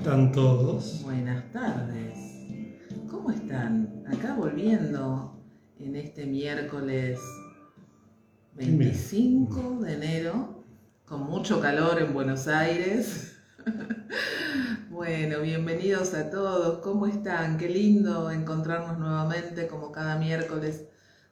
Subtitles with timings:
[0.00, 1.02] están todos?
[1.02, 2.14] Buenas tardes.
[3.10, 4.02] ¿Cómo están?
[4.10, 5.38] Acá volviendo
[5.78, 7.20] en este miércoles
[8.54, 10.64] 25 de enero,
[11.04, 13.36] con mucho calor en Buenos Aires.
[14.90, 16.80] Bueno, bienvenidos a todos.
[16.80, 17.56] ¿Cómo están?
[17.56, 20.84] Qué lindo encontrarnos nuevamente como cada miércoles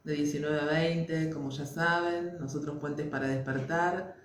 [0.05, 4.18] de 19 a 20, como ya saben, nosotros Puentes para Despertar.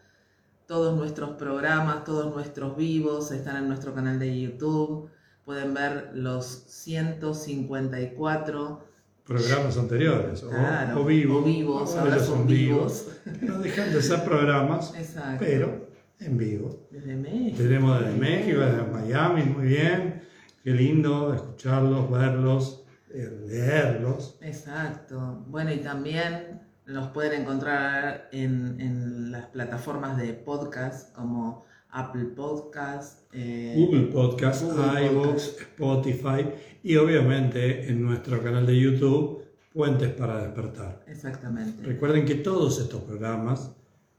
[0.68, 5.10] Todos nuestros programas, todos nuestros vivos están en nuestro canal de YouTube.
[5.46, 8.88] Pueden ver los 154
[9.26, 11.42] programas anteriores o, Claro, o vivos.
[11.42, 13.08] o vivos, ahora son vivos.
[13.42, 15.44] No dejan de ser programas, Exacto.
[15.46, 15.88] pero
[16.20, 16.88] en vivo.
[16.92, 17.58] Desde México.
[17.58, 20.24] Tenemos desde México, desde Miami, muy bien.
[20.64, 24.38] Qué lindo escucharlos, verlos, eh, leerlos.
[24.42, 25.44] Exacto.
[25.48, 26.53] Bueno, y también
[26.86, 34.64] nos pueden encontrar en, en las plataformas de podcast como Apple Podcast, eh, Google Podcast,
[34.64, 35.62] Google iVoox, Podcast.
[35.62, 36.46] Spotify
[36.82, 41.04] y obviamente en nuestro canal de YouTube, Puentes para Despertar.
[41.08, 41.84] Exactamente.
[41.84, 43.72] Recuerden que todos estos programas,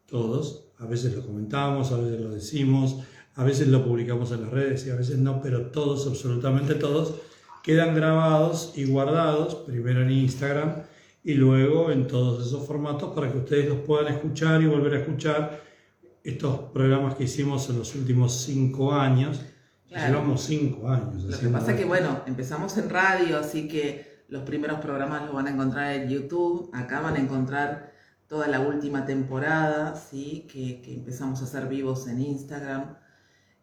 [0.07, 3.01] todos, a veces lo comentamos, a veces lo decimos,
[3.35, 7.15] a veces lo publicamos en las redes y a veces no, pero todos, absolutamente todos,
[7.63, 10.85] quedan grabados y guardados, primero en Instagram
[11.25, 14.99] y luego en todos esos formatos para que ustedes los puedan escuchar y volver a
[14.99, 15.63] escuchar
[16.23, 19.41] estos programas que hicimos en los últimos cinco años.
[19.89, 20.13] Claro.
[20.13, 21.25] Llevamos cinco años.
[21.25, 25.35] Lo que pasa es que, bueno, empezamos en radio, así que los primeros programas los
[25.35, 26.71] van a encontrar en YouTube.
[26.75, 27.93] Acá van a encontrar
[28.27, 30.47] toda la última temporada, ¿sí?
[30.53, 32.97] Que, que empezamos a hacer vivos en Instagram.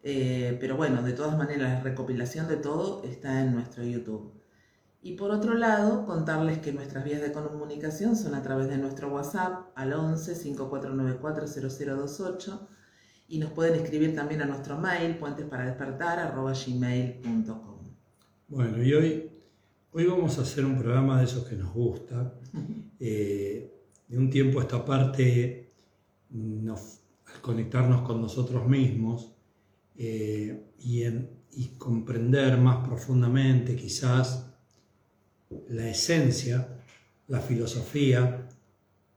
[0.02, 4.41] Eh, pero bueno, de todas maneras, la recopilación de todo está en nuestro YouTube.
[5.04, 9.08] Y por otro lado, contarles que nuestras vías de comunicación son a través de nuestro
[9.12, 12.68] WhatsApp al 11 5494 0028
[13.28, 17.78] y nos pueden escribir también a nuestro mail puentesparadespertar@gmail.com.
[18.48, 19.30] Bueno, y hoy,
[19.92, 22.34] hoy vamos a hacer un programa de esos que nos gusta.
[23.00, 23.72] Eh,
[24.08, 25.72] de un tiempo a esta parte,
[26.30, 27.00] nos-
[27.34, 29.32] al conectarnos con nosotros mismos
[29.96, 34.51] eh, y, en- y comprender más profundamente quizás
[35.68, 36.68] la esencia,
[37.28, 38.48] la filosofía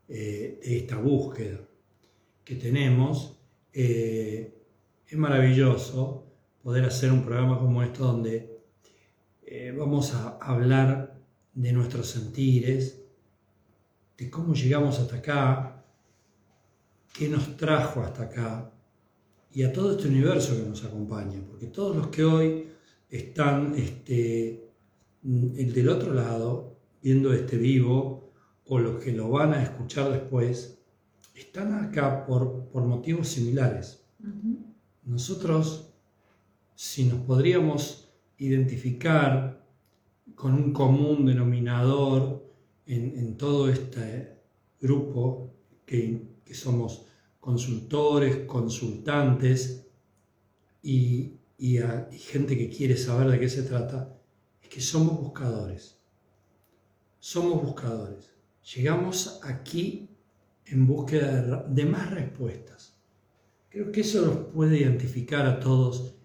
[0.08, 1.60] eh, de esta búsqueda
[2.44, 3.40] que tenemos,
[3.74, 4.54] eh,
[5.08, 6.26] es maravilloso
[6.64, 8.62] poder hacer un programa como esto donde
[9.46, 11.20] eh, vamos a hablar
[11.54, 13.02] de nuestros sentires,
[14.18, 15.86] de cómo llegamos hasta acá,
[17.14, 18.72] qué nos trajo hasta acá
[19.52, 22.68] y a todo este universo que nos acompaña, porque todos los que hoy
[23.10, 24.65] están este,
[25.58, 28.32] el del otro lado, viendo este vivo,
[28.68, 30.80] o los que lo van a escuchar después,
[31.34, 34.06] están acá por, por motivos similares.
[35.04, 35.94] Nosotros,
[36.76, 39.64] si nos podríamos identificar
[40.36, 42.46] con un común denominador
[42.86, 44.40] en, en todo este
[44.82, 45.54] grupo
[45.86, 47.06] que, que somos
[47.40, 49.88] consultores, consultantes
[50.82, 54.18] y, y a- y gente que quiere saber de qué se trata,
[54.66, 55.98] es que somos buscadores.
[57.20, 58.32] Somos buscadores.
[58.76, 60.10] Llegamos aquí
[60.66, 62.98] en búsqueda de, más respuestas.
[63.70, 66.16] Creo que eso nos puede identificar a todos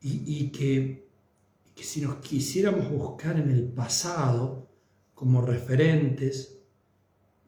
[0.00, 1.08] y, y que,
[1.74, 4.68] que si nos quisiéramos buscar en el pasado
[5.14, 6.58] como referentes,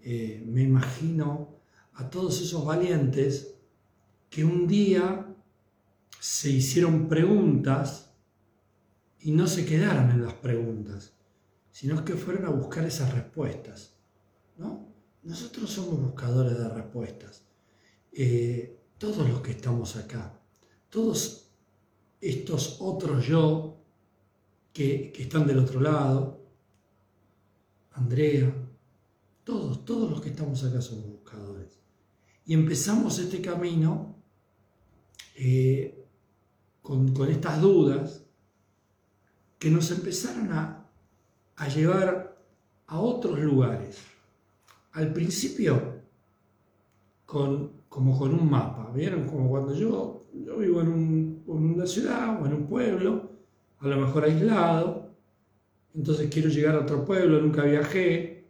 [0.03, 1.57] eh, me imagino
[1.95, 3.55] a todos esos valientes
[4.29, 5.27] que un día
[6.19, 8.12] se hicieron preguntas
[9.23, 11.13] y no se quedaron en las preguntas,
[11.71, 13.95] sino que fueron a buscar esas respuestas.
[14.59, 14.89] ¿no?
[15.23, 17.45] Nosotros somos buscadores de respuestas.
[18.13, 20.39] Eh, todos los que estamos acá,
[20.91, 21.51] todos
[22.21, 23.77] estos otros yo
[24.73, 26.41] que, que están del otro lado,
[27.93, 28.53] Andrea,
[29.45, 31.79] todos, todos los que estamos acá somos buscadores.
[32.45, 34.17] Y empezamos este camino
[35.37, 36.07] eh,
[36.83, 38.22] con, con estas dudas
[39.63, 40.85] que nos empezaron a,
[41.57, 42.37] a llevar
[42.89, 43.97] a otros lugares.
[44.93, 46.01] Al principio,
[47.27, 49.27] con, como con un mapa, ¿vieron?
[49.29, 53.31] Como cuando yo, yo vivo en, un- en una ciudad o en un pueblo,
[53.79, 55.11] a lo mejor aislado,
[55.95, 58.49] entonces quiero llegar a otro pueblo, nunca viajé,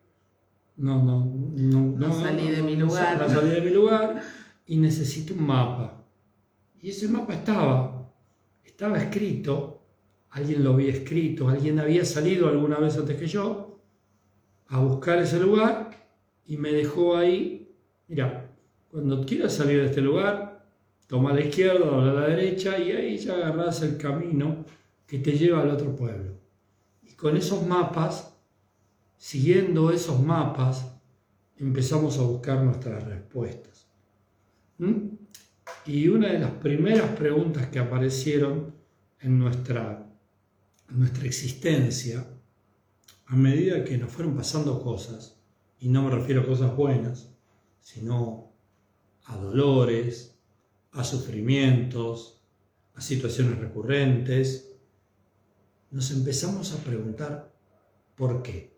[0.77, 3.19] no, no, no, No salí de mi lugar.
[3.21, 4.23] no salí de mi lugar
[4.67, 6.03] y necesito un mapa.
[6.81, 8.11] Y ese mapa estaba,
[8.65, 9.82] estaba escrito,
[10.33, 13.81] alguien lo había escrito, alguien había salido alguna vez antes que yo
[14.69, 15.91] a buscar ese lugar
[16.47, 17.75] y me dejó ahí,
[18.09, 18.51] mira,
[18.91, 20.67] cuando quieras salir de este lugar,
[21.07, 24.65] toma la izquierda, o a la derecha y ahí ya agarrás el camino
[25.07, 26.33] que te lleva al otro pueblo.
[27.03, 28.35] Y con esos mapas,
[29.19, 30.91] siguiendo esos mapas,
[31.59, 33.87] empezamos a buscar nuestras respuestas.
[34.79, 35.09] ¿Mm?
[35.87, 38.75] Y una de las primeras preguntas que aparecieron
[39.21, 40.07] en nuestra,
[40.95, 42.27] nuestra existencia,
[43.27, 45.39] a medida que nos fueron pasando cosas,
[45.79, 47.35] y no me refiero a cosas buenas,
[47.81, 48.53] sino
[49.25, 50.39] a dolores,
[50.93, 52.43] a sufrimientos,
[52.95, 54.77] a situaciones recurrentes,
[55.91, 57.53] nos empezamos a preguntar
[58.17, 58.77] por qué.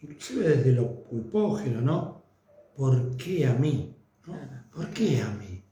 [0.00, 2.22] Inclusive desde lo culpógeno, ¿no?
[2.76, 3.96] ¿Por qué a mí?
[4.72, 5.64] ¿Por qué a mí?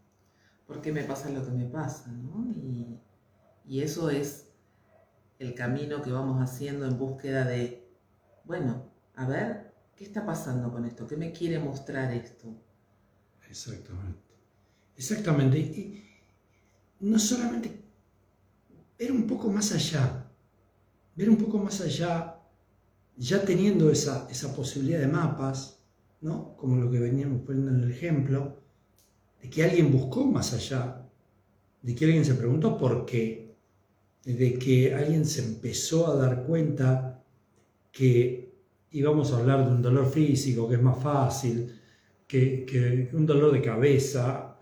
[0.67, 2.11] ¿Por qué me pasa lo que me pasa?
[2.11, 2.51] ¿no?
[2.53, 2.99] Y,
[3.67, 4.44] y eso es
[5.39, 7.89] el camino que vamos haciendo en búsqueda de,
[8.45, 11.07] bueno, a ver, ¿qué está pasando con esto?
[11.07, 12.55] ¿Qué me quiere mostrar esto?
[13.49, 14.21] Exactamente.
[14.97, 15.59] Exactamente.
[15.59, 16.05] Y
[17.01, 17.83] no solamente
[18.99, 20.31] ver un poco más allá,
[21.15, 22.41] ver un poco más allá,
[23.17, 25.79] ya teniendo esa, esa posibilidad de mapas,
[26.21, 26.57] ¿no?
[26.57, 28.63] como lo que veníamos poniendo en el ejemplo,
[29.41, 31.07] de que alguien buscó más allá,
[31.83, 33.44] de que alguien se preguntó por qué,
[34.25, 37.23] de que alguien se empezó a dar cuenta
[37.93, 38.55] que
[38.91, 41.71] íbamos a hablar de un dolor físico, que es más fácil,
[42.27, 44.57] que, un dolor de cabeza,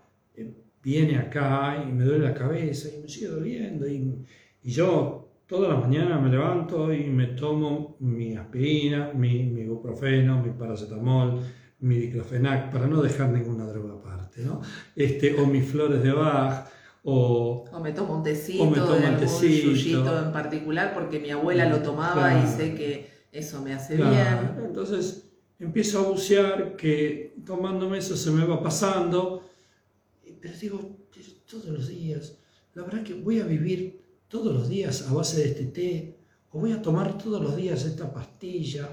[0.83, 3.87] viene acá y me duele la cabeza y me sigue doliendo.
[3.87, 4.25] Y,
[4.63, 10.51] yo toda la mañana me levanto y me tomo mi aspirina, mi, mi ibuprofeno, mi
[10.51, 11.41] paracetamol,
[11.81, 14.61] mi diclofenac, para no dejar ninguna droga aparte, ¿no?
[14.95, 16.65] Este, o mis flores de Bach,
[17.03, 20.25] o, o me tomo un tecito, o me tomo un tecito.
[20.25, 24.57] en particular, porque mi abuela lo tomaba y sé que eso me hace bien.
[24.65, 29.43] Entonces empiezo a bucear que tomándome eso se me va pasando
[30.43, 30.97] pero digo,
[31.49, 32.37] todos los días,
[32.73, 36.17] la verdad que voy a vivir todos los días a base de este té,
[36.51, 38.89] o voy a tomar todos los días esta pastilla.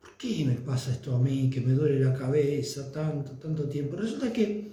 [0.00, 3.96] ¿Por qué me pasa esto a mí, que me duele la cabeza tanto, tanto tiempo?
[3.96, 4.72] Resulta que...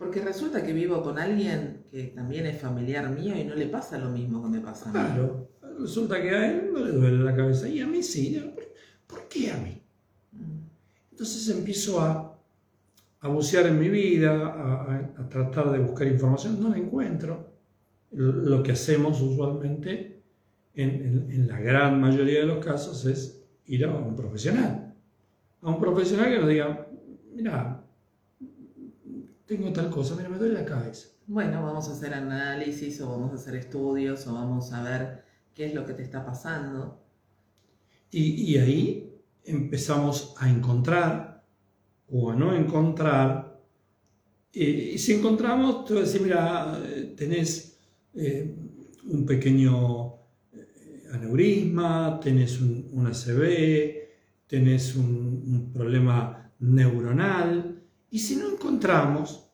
[0.00, 3.98] Porque resulta que vivo con alguien que también es familiar mío y no le pasa
[3.98, 4.98] lo mismo que me pasa a mí.
[4.98, 5.48] Claro,
[5.78, 8.52] resulta que a él no le duele la cabeza y a mí sí.
[9.06, 9.80] ¿Por qué a mí?
[10.32, 11.12] Mm.
[11.12, 12.30] Entonces empiezo a
[13.20, 14.46] a bucear en mi vida,
[15.18, 17.50] a, tratar de buscar información, no la encuentro.
[18.12, 20.22] Lo que hacemos usualmente,
[20.74, 24.94] en, la gran mayoría de los casos, es ir a un profesional.
[25.60, 26.88] A un profesional que nos diga,
[27.34, 27.84] mira,
[29.50, 31.08] tengo tal cosa, mira, me duele la cabeza.
[31.26, 35.66] Bueno, vamos a hacer análisis o vamos a hacer estudios o vamos a ver qué
[35.66, 37.02] es lo que te está pasando.
[38.12, 41.42] Y, y ahí empezamos a encontrar
[42.08, 43.60] o a no encontrar.
[44.52, 46.80] y si encontramos, te voy a decir, mira,
[47.16, 47.76] tenés
[48.14, 48.54] eh,
[49.08, 50.14] un pequeño
[50.52, 54.00] eh, aneurisma, tenés un, un ACV,
[54.46, 57.69] tenés un, problema neuronal.
[58.10, 59.50] Y si no encontramos,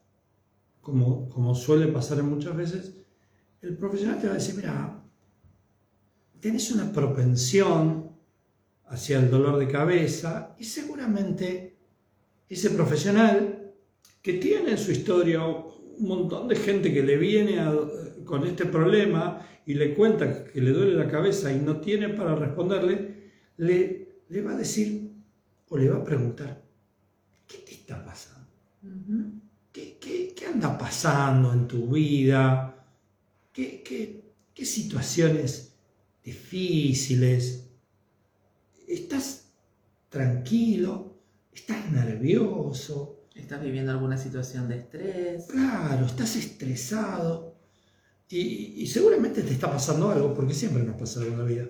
[0.80, 2.94] como, suele pasar muchas veces,
[3.60, 5.02] el profesional te va a decir, mira,
[6.40, 8.12] tenés una propensión
[8.86, 11.76] hacia el dolor de cabeza y seguramente
[12.48, 13.74] ese profesional
[14.22, 17.58] que tiene en su historia un montón de gente que le viene
[18.24, 22.36] con este problema y le cuenta que le duele la cabeza y no tiene para
[22.36, 25.10] responderle, le, le va a decir
[25.68, 26.62] o le va a preguntar,
[27.46, 28.35] ¿qué te está pasando?
[29.72, 32.86] ¿Qué, qué, anda pasando en tu vida?
[33.52, 33.82] ¿Qué,
[34.54, 35.74] qué situaciones
[36.22, 37.68] difíciles?
[38.88, 39.48] ¿Estás
[40.08, 41.16] tranquilo?
[41.56, 43.24] estás nervioso.
[43.34, 45.46] Estás viviendo alguna situación de estrés.
[45.50, 47.56] Claro, estás estresado.
[48.28, 51.64] Y, seguramente te está pasando algo, porque siempre nos pasa algo en la vida.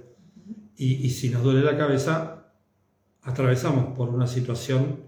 [0.77, 2.53] y, si nos duele la cabeza,
[3.23, 5.06] atravesamos por una situación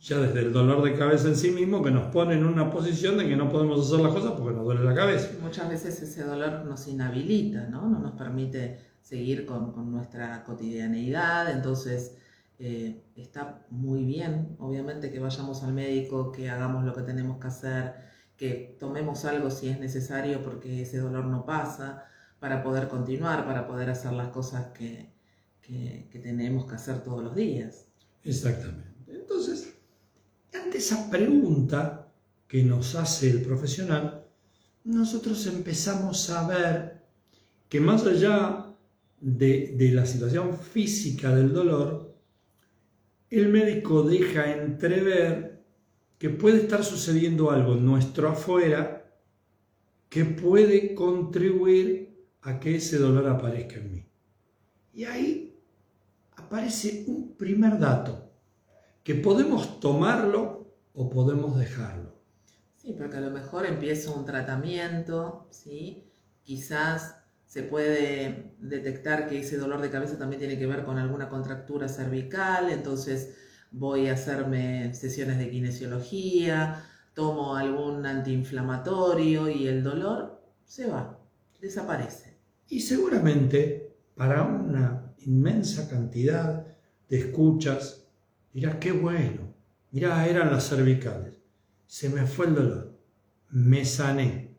[0.00, 3.16] ya desde el dolor de cabeza en sí mismo que nos pone en una posición
[3.16, 5.30] de que no podemos hacer las cosas porque nos duele la cabeza.
[5.42, 7.88] Muchas veces ese dolor nos inhabilita, ¿no?
[7.88, 12.16] No nos permite seguir con, con nuestra cotidianeidad, entonces
[12.58, 17.46] eh, está muy bien, obviamente, que vayamos al médico, que hagamos lo que tenemos que
[17.48, 17.94] hacer,
[18.36, 22.04] que tomemos algo si es necesario porque ese dolor no pasa,
[22.38, 25.12] para poder continuar, para poder hacer las cosas que,
[25.62, 27.86] que, tenemos que hacer todos los días.
[28.22, 28.93] Exactamente.
[30.84, 32.12] Esa pregunta
[32.46, 34.26] que nos hace el profesional,
[34.84, 37.00] nosotros empezamos a ver
[37.70, 38.66] que más allá
[39.18, 42.14] de, de la situación física del dolor,
[43.30, 45.64] el médico deja entrever
[46.18, 49.10] que puede estar sucediendo algo nuestro afuera
[50.10, 54.06] que puede contribuir a que ese dolor aparezca en mí.
[54.92, 55.58] Y ahí
[56.36, 58.30] aparece un primer dato,
[59.02, 60.63] que podemos tomarlo
[60.94, 62.14] o podemos dejarlo.
[62.76, 66.10] Sí, porque a lo mejor empieza un tratamiento, ¿sí?
[66.42, 71.28] Quizás se puede detectar que ese dolor de cabeza también tiene que ver con alguna
[71.28, 73.36] contractura cervical, entonces
[73.70, 76.84] voy a hacerme sesiones de kinesiología,
[77.14, 81.18] tomo algún antiinflamatorio y el dolor se va,
[81.60, 82.36] desaparece.
[82.68, 86.66] Y seguramente para una inmensa cantidad
[87.08, 88.06] de escuchas
[88.52, 89.43] dirás, qué bueno,
[89.94, 91.38] mirá, eran las cervicales,
[91.86, 92.98] se me fue el dolor,
[93.50, 94.58] me sané,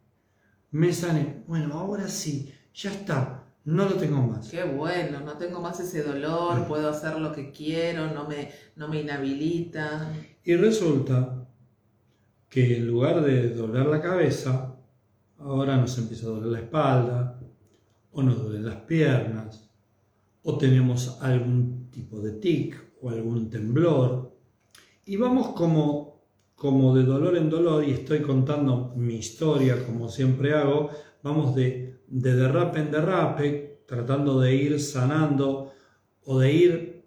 [0.71, 4.47] me sané, bueno, ahora sí, ya está, no lo tengo más.
[4.47, 8.87] Qué bueno, no tengo más ese dolor, puedo hacer lo que quiero, no me, no
[8.87, 10.09] me inhabilita.
[10.45, 11.45] Y resulta
[12.47, 14.77] que en lugar de doler la cabeza,
[15.37, 17.41] ahora nos empieza a doler la espalda,
[18.13, 19.69] o nos duelen las piernas,
[20.43, 24.34] o tenemos algún tipo de tic o algún temblor.
[25.05, 26.23] Y vamos como,
[26.55, 30.89] como de dolor en dolor, y estoy contando mi historia como siempre hago,
[31.21, 35.71] vamos de, de derrape en derrape, tratando de ir sanando
[36.23, 37.05] o de ir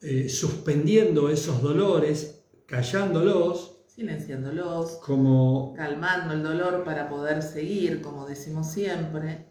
[0.00, 8.70] eh, suspendiendo esos dolores, callándolos, silenciándolos, como, calmando el dolor para poder seguir, como decimos
[8.70, 9.46] siempre.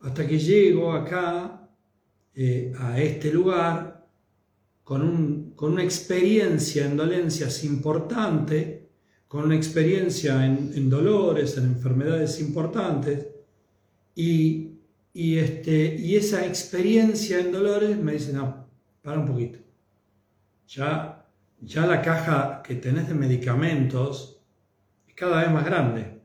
[0.00, 1.68] Hasta que llego acá,
[2.34, 4.06] eh, a este lugar,
[4.84, 8.88] con, un, con, una experiencia en dolencias importante,
[9.26, 13.26] con una experiencia en, dolores, en enfermedades importantes,
[14.14, 14.78] y,
[15.12, 18.66] y, este, y esa experiencia en dolores me dice, no,
[19.02, 19.58] para un poquito.
[20.68, 21.18] Ya
[21.60, 24.40] ya la caja que tenés de medicamentos
[25.06, 26.20] es cada vez más grande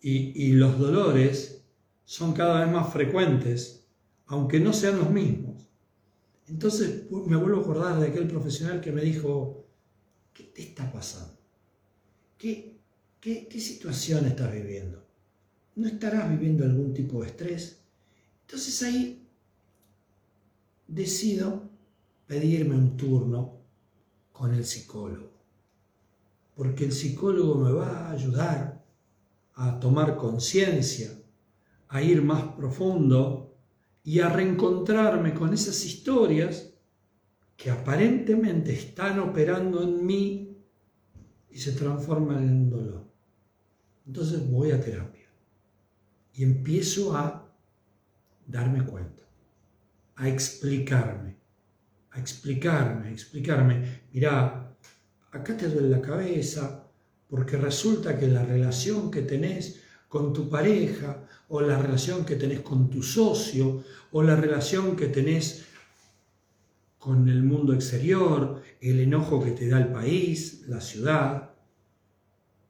[0.00, 1.64] y, los dolores
[2.04, 3.86] son cada vez más frecuentes,
[4.26, 5.51] aunque no sean los mismos.
[6.52, 9.64] Entonces me vuelvo a acordar de aquel profesional que me dijo,
[10.34, 11.38] ¿qué te está pasando?
[12.36, 12.78] ¿Qué,
[13.20, 15.02] qué, qué situación estás viviendo?
[15.76, 17.80] ¿No estarás viviendo algún tipo de estrés?
[18.42, 19.26] Entonces ahí
[20.86, 21.70] decido
[22.26, 23.56] pedirme un turno
[24.30, 25.32] con el psicólogo.
[26.54, 28.84] Porque el psicólogo me va a ayudar
[29.54, 31.18] a tomar conciencia,
[31.88, 33.51] a ir más profundo
[34.04, 36.74] y a reencontrarme con esas historias
[37.56, 40.56] que aparentemente están operando en mí
[41.50, 43.04] y se transforman en dolor.
[44.06, 45.28] Entonces voy a terapia
[46.34, 47.48] y empiezo a
[48.46, 49.22] darme cuenta,
[50.16, 51.42] a explicarme
[52.12, 54.76] a explicarme, a explicarme, mira,
[55.32, 56.86] acá te duele la cabeza,
[57.28, 61.21] porque resulta que la relación que tenés con tu pareja,
[61.54, 65.66] o la relación que tenés con tu socio, o la relación que tenés
[66.98, 71.50] con el mundo exterior, el enojo que te da el país, la ciudad.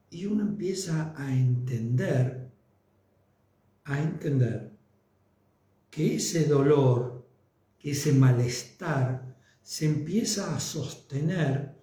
[0.09, 2.49] Y uno empieza a entender,
[3.85, 4.71] a entender
[5.89, 7.25] que ese dolor,
[7.79, 11.73] que ese malestar, se empieza a sostener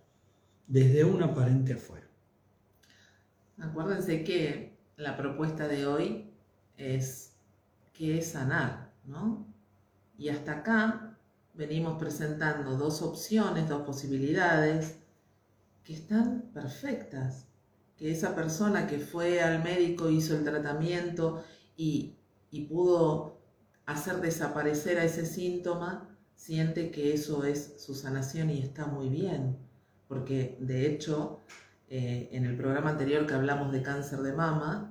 [0.66, 2.06] desde un aparente afuera.
[3.56, 6.29] Acuérdense que la propuesta de hoy
[6.80, 7.32] es
[7.92, 9.46] que es sanar, ¿no?
[10.16, 11.18] Y hasta acá
[11.54, 14.96] venimos presentando dos opciones, dos posibilidades
[15.84, 17.46] que están perfectas.
[17.96, 21.44] Que esa persona que fue al médico, hizo el tratamiento
[21.76, 22.16] y,
[22.50, 23.40] y pudo
[23.84, 29.58] hacer desaparecer a ese síntoma, siente que eso es su sanación y está muy bien,
[30.08, 31.40] porque de hecho
[31.88, 34.89] eh, en el programa anterior que hablamos de cáncer de mama,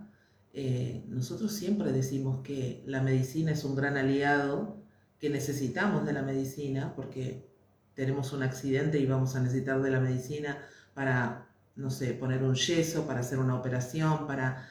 [0.53, 4.77] eh, nosotros siempre decimos que la medicina es un gran aliado,
[5.19, 7.49] que necesitamos de la medicina, porque
[7.93, 10.57] tenemos un accidente y vamos a necesitar de la medicina
[10.93, 14.69] para, no sé, poner un yeso, para hacer una operación, para,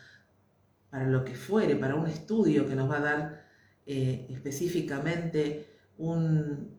[0.91, 3.45] para lo que fuere, para un estudio que nos va a dar
[3.87, 5.67] eh, específicamente
[5.99, 6.77] un,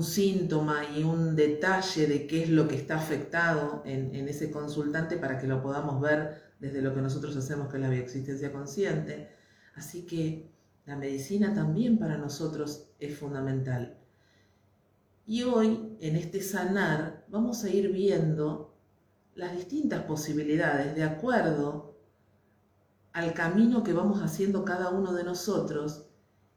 [0.00, 5.38] síntoma y un detalle de qué es lo que está afectado en, ese consultante para
[5.38, 9.30] que lo podamos ver desde lo que nosotros hacemos, que es la bioexistencia consciente.
[9.74, 10.50] Así que
[10.86, 13.98] la medicina también para nosotros es fundamental.
[15.26, 18.76] Y hoy, en este sanar, vamos a ir viendo
[19.34, 21.96] las distintas posibilidades de acuerdo
[23.12, 26.06] al camino que vamos haciendo cada uno de nosotros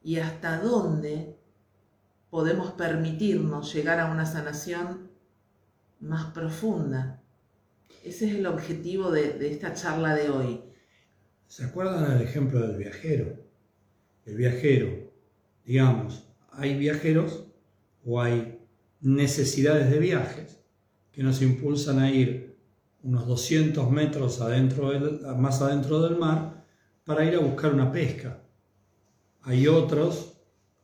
[0.03, 1.39] y hasta dónde
[2.29, 5.11] podemos permitirnos llegar a una sanación
[5.99, 7.22] más profunda.
[8.03, 10.61] Ese es el objetivo de, esta charla de hoy.
[11.47, 13.37] ¿Se acuerdan del ejemplo del viajero?
[14.25, 15.11] El viajero,
[15.65, 17.45] digamos, hay viajeros
[18.05, 18.59] o hay
[19.01, 20.59] necesidades de viajes
[21.11, 22.57] que nos impulsan a ir
[23.03, 24.91] unos 200 metros adentro
[25.37, 26.65] más adentro del mar
[27.03, 28.41] para ir a buscar una pesca.
[29.41, 30.37] Hay otros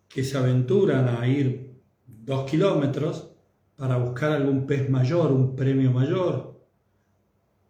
[0.09, 3.31] que se aventuran a ir dos kilómetros
[3.75, 6.48] para buscar algún pez mayor, un premio mayor,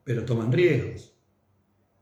[0.09, 1.13] pero toman riesgos.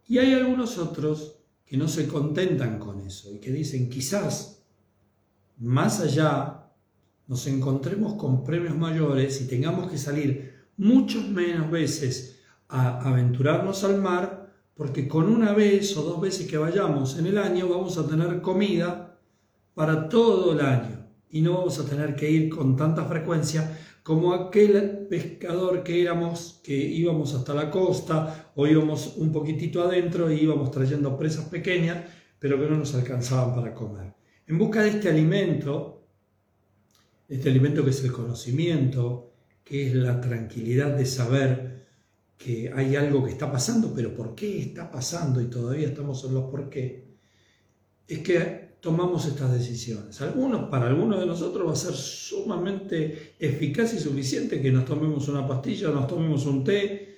[0.07, 4.63] Y hay algunos otros que no se contentan con eso y que dicen quizás
[5.57, 6.69] más allá
[7.27, 14.01] nos encontremos con premios mayores y tengamos que salir muchas menos veces a aventurarnos al
[14.01, 18.07] mar, porque con una vez o dos veces que vayamos en el año vamos a
[18.07, 19.19] tener comida
[19.73, 24.33] para todo el año y no vamos a tener que ir con tanta frecuencia como
[24.33, 30.43] aquel pescador que éramos, que íbamos hasta la costa o íbamos un poquitito adentro y
[30.43, 32.05] íbamos trayendo presas pequeñas,
[32.39, 34.13] pero que no nos alcanzaban para comer.
[34.47, 36.07] En busca de este alimento,
[37.27, 39.33] este alimento que es el conocimiento,
[39.65, 41.85] que es la tranquilidad de saber
[42.37, 45.41] que hay algo que está pasando, pero ¿por qué está pasando?
[45.41, 47.09] Y todavía estamos en los por qué.
[48.07, 50.21] Es que tomamos estas decisiones.
[50.21, 55.27] Algunos, para algunos de nosotros va a ser sumamente eficaz y suficiente que nos tomemos
[55.27, 57.17] una pastilla, nos tomemos un té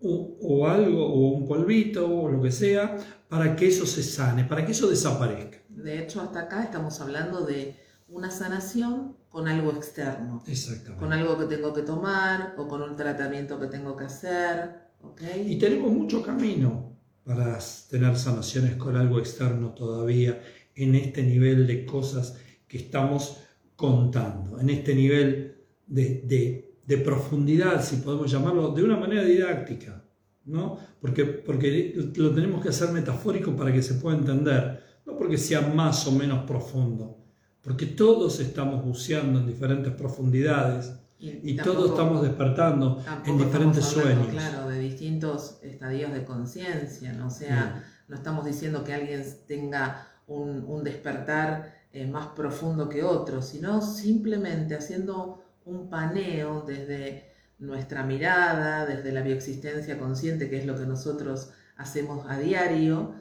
[0.00, 2.96] o, o algo, o un polvito, o lo que sea,
[3.28, 5.58] para que eso se sane, para que eso desaparezca.
[5.68, 7.76] De hecho, hasta acá estamos hablando de
[8.08, 10.42] una sanación con algo externo.
[10.46, 10.98] Exactamente.
[10.98, 14.88] Con algo que tengo que tomar o con un tratamiento que tengo que hacer.
[15.02, 15.44] ¿okay?
[15.46, 17.58] Y tenemos mucho camino para
[17.90, 20.40] tener sanaciones con algo externo todavía
[20.74, 23.38] en este nivel de cosas que estamos
[23.76, 30.02] contando, en este nivel de, de, de profundidad, si podemos llamarlo, de una manera didáctica,
[30.44, 30.78] ¿no?
[31.00, 35.60] Porque, porque lo tenemos que hacer metafórico para que se pueda entender, no porque sea
[35.60, 37.18] más o menos profundo,
[37.62, 44.26] porque todos estamos buceando en diferentes profundidades y, todos estamos despertando en diferentes sueños.
[44.28, 47.28] Claro, de distintos estadios de conciencia, ¿no?
[47.28, 53.42] O sea, no estamos diciendo que alguien tenga un, despertar eh, más profundo que otro,
[53.42, 60.76] sino simplemente haciendo un paneo desde nuestra mirada, desde la bioexistencia consciente, que es lo
[60.76, 63.14] que nosotros hacemos a diario,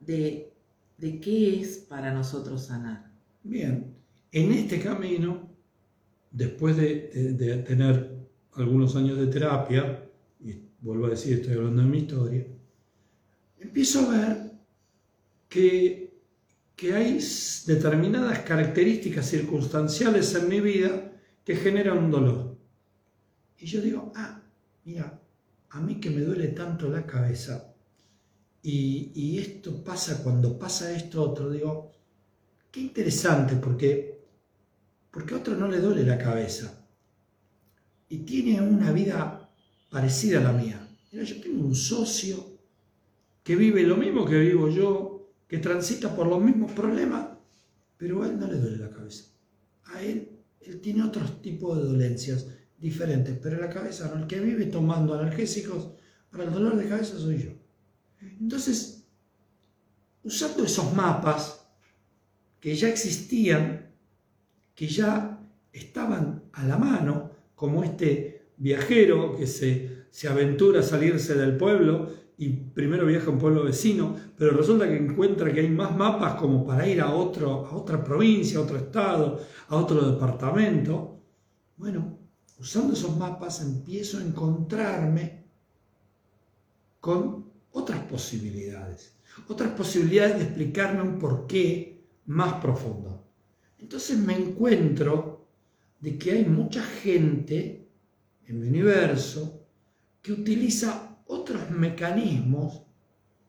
[0.00, 0.52] de,
[0.98, 3.10] de qué es para nosotros sanar.
[3.42, 3.94] Bien,
[4.32, 5.48] en este camino,
[6.30, 8.16] después de, tener
[8.54, 10.04] algunos años de terapia,
[10.40, 12.46] y vuelvo a decir, estoy hablando de mi historia,
[13.58, 14.52] empiezo a ver
[15.48, 16.07] que
[16.78, 17.18] que hay
[17.66, 21.10] determinadas características circunstanciales en mi vida
[21.44, 22.56] que generan un dolor.
[23.58, 24.40] Y yo digo, ah,
[24.84, 25.20] mira,
[25.70, 27.74] a mí que me duele tanto la cabeza
[28.62, 31.90] y, esto pasa cuando pasa esto otro, digo,
[32.70, 34.20] qué interesante porque,
[35.10, 36.86] porque a otro no le duele la cabeza
[38.08, 39.50] y tiene una vida
[39.90, 40.88] parecida a la mía.
[41.10, 42.36] Mira, yo tengo un socio
[43.42, 45.07] que vive lo mismo que vivo yo,
[45.48, 47.26] que transita por los mismos problemas,
[47.96, 49.24] pero a él no le duele la cabeza.
[49.86, 54.20] A él, él tiene otros tipos de dolencias diferentes, pero la cabeza no.
[54.20, 55.88] El que vive tomando analgésicos
[56.30, 57.50] para el dolor de cabeza soy yo.
[58.20, 59.06] Entonces,
[60.22, 61.66] usando esos mapas
[62.60, 63.90] que ya existían,
[64.74, 65.40] que ya
[65.72, 72.12] estaban a la mano, como este viajero que se, se aventura a salirse del pueblo
[72.40, 76.36] y primero viaja a un pueblo vecino, pero resulta que encuentra que hay más mapas
[76.36, 81.20] como para ir a, otro, a otra provincia, a otro estado, a otro departamento.
[81.76, 82.16] Bueno,
[82.60, 85.46] usando esos mapas empiezo a encontrarme
[87.00, 89.16] con otras posibilidades,
[89.48, 93.26] otras posibilidades de explicarme un porqué más profundo.
[93.78, 95.48] Entonces me encuentro
[95.98, 97.88] de que hay mucha gente
[98.46, 99.66] en mi universo
[100.22, 101.07] que utiliza
[101.48, 102.82] otros mecanismos,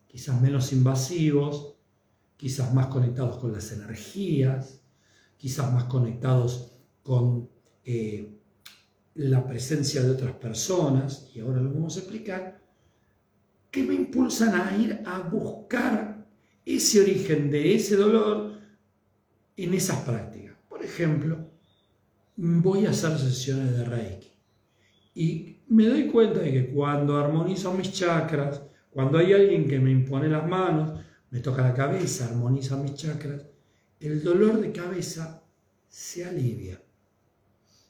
[0.08, 1.76] quizás menos invasivos,
[2.38, 4.82] quizás más conectados con las energías,
[5.38, 6.72] quizás más conectados
[7.04, 7.50] con
[7.84, 8.38] eh,
[9.16, 12.62] la presencia de otras personas, y ahora lo vamos a explicar,
[13.70, 16.26] que me impulsan a ir a buscar
[16.66, 18.60] ese origen de ese dolor
[19.58, 20.56] en esas prácticas.
[20.70, 21.50] Por ejemplo,
[22.38, 24.32] voy a hacer sesiones de Reiki
[25.14, 29.92] y me doy cuenta de que cuando armonizo mis chakras, cuando hay alguien que me
[29.92, 33.46] impone las manos, me toca la cabeza, armoniza mis chakras,
[34.00, 35.44] el dolor de cabeza
[35.88, 36.82] se alivia.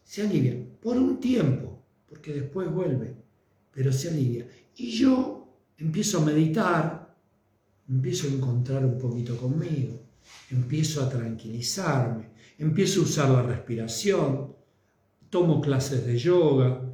[0.04, 3.16] Se alivia por un tiempo, porque después vuelve,
[3.72, 4.46] pero se alivia.
[4.76, 7.16] Y yo empiezo a meditar,
[7.88, 10.02] empiezo a encontrar un poquito conmigo,
[10.52, 14.54] empiezo a tranquilizarme, empiezo a usar la respiración,
[15.30, 16.89] tomo clases de yoga,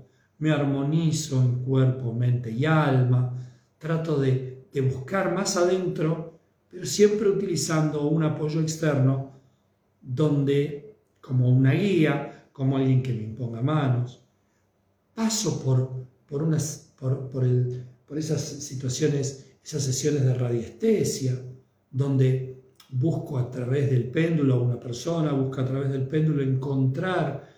[0.45, 3.34] me armonizo en cuerpo, mente y alma,
[3.79, 9.31] trato de, de buscar más adentro, pero siempre utilizando un apoyo externo
[9.99, 14.21] donde, como una guía, como alguien que me imponga manos,
[15.15, 21.41] paso por, por, unas, por, por, el, por esas situaciones, esas sesiones de radiestesia,
[21.89, 27.49] donde busco a través del péndulo, una persona busca a través del péndulo encontrar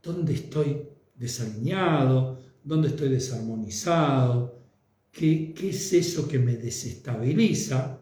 [0.00, 4.60] dónde estoy desalineado, dónde estoy desarmonizado,
[5.12, 8.00] qué, qué es eso que me desestabiliza,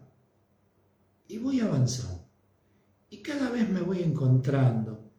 [1.27, 2.23] y voy avanzando.
[3.09, 5.11] Y cada vez me voy encontrando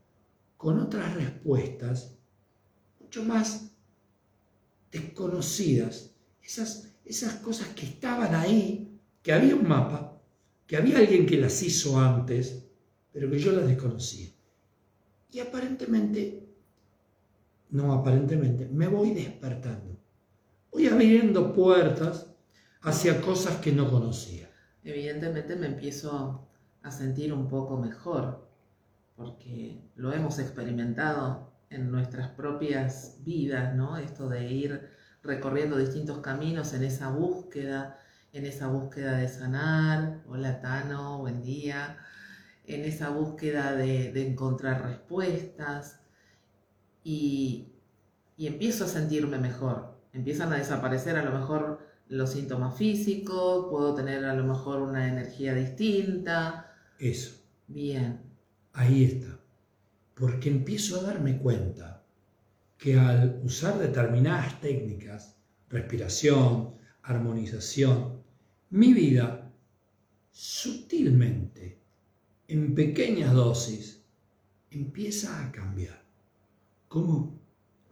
[0.57, 2.17] con otras respuestas
[3.01, 3.71] mucho más
[4.91, 10.21] desconocidas, esas, esas cosas que estaban ahí, que había un mapa,
[10.67, 12.65] que había alguien que las hizo antes,
[13.13, 14.29] pero que yo las desconocía.
[15.31, 16.44] Y aparentemente,
[17.75, 19.99] no aparentemente, me voy despertando.
[20.71, 22.29] Voy abriendo puertas
[22.83, 24.49] hacia cosas que no conocía.
[24.85, 26.49] Evidentemente me empiezo
[26.83, 28.49] a sentir un poco mejor,
[29.17, 33.97] porque lo hemos experimentado en nuestras propias vidas, ¿no?
[33.97, 34.89] Esto de ir
[35.25, 37.99] recorriendo distintos caminos en esa búsqueda,
[38.33, 41.97] en esa búsqueda de sanar, hola Tano, buen día,
[42.67, 46.04] en esa búsqueda de, encontrar respuestas
[47.05, 47.69] y,
[48.37, 53.95] y empiezo a sentirme mejor, empiezan a desaparecer a lo mejor los síntomas físicos, puedo
[53.95, 56.75] tener a lo mejor una energía distinta.
[56.99, 57.37] Eso.
[57.69, 58.21] Bien.
[58.73, 59.39] Ahí está
[60.15, 62.05] porque empiezo a darme cuenta
[62.79, 65.37] que al usar determinadas técnicas,
[65.69, 68.23] respiración, armonización,
[68.71, 69.53] mi vida
[70.31, 71.81] sutilmente,
[72.49, 74.05] en pequeñas dosis,
[74.71, 76.04] empieza a cambiar.
[76.95, 77.41] Como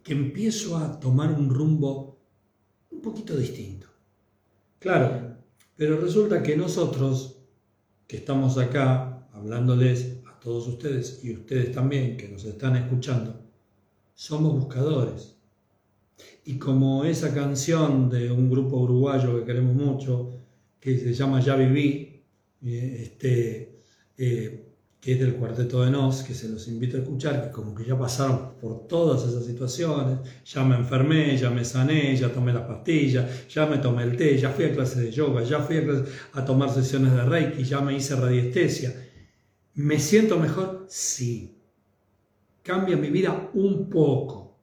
[0.01, 2.21] que empiezo a tomar un rumbo
[2.89, 3.87] un poquito distinto.
[4.79, 5.35] Claro,
[5.75, 7.35] pero resulta que nosotros,
[8.07, 13.41] que estamos acá hablándoles todos ustedes y ustedes también que nos están escuchando,
[14.13, 15.35] somos buscadores.
[16.45, 20.31] Y como esa canción de un grupo uruguayo que queremos mucho,
[20.79, 22.23] que se llama Ya Viví,
[22.61, 23.81] eh, este,
[24.17, 24.62] eh,
[25.03, 27.83] que es del Cuarteto de Nos, que se los invito a escuchar, que como que
[27.85, 32.63] ya pasaron por todas esas situaciones, ya me enfermé, ya me sané, ya tomé las
[32.63, 36.39] pastillas, ya me tomé el té, ya fui a clases de yoga, ya fui a,
[36.39, 38.93] a tomar sesiones de Reiki, ya me hice radiestesia
[39.75, 40.85] ¿Me siento mejor?
[40.87, 41.57] Sí.
[42.61, 43.49] ¿Cambia mi vida?
[43.55, 44.59] Un poco.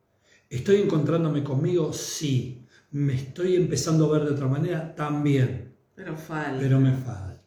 [0.49, 1.93] ¿Estoy encontrándome conmigo?
[1.93, 2.65] Sí.
[2.93, 4.95] ¿Me estoy empezando a ver de otra manera?
[4.95, 5.75] También.
[5.97, 6.61] Pero falta.
[6.61, 7.43] Pero me falta.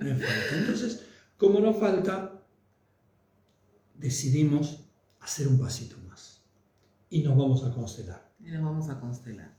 [0.00, 0.56] Me falta.
[0.58, 1.01] Entonces,
[1.42, 2.40] como no falta,
[3.98, 4.84] decidimos
[5.20, 6.40] hacer un pasito más.
[7.10, 8.30] Y nos vamos a constelar.
[8.38, 9.52] Y nos vamos a constelar.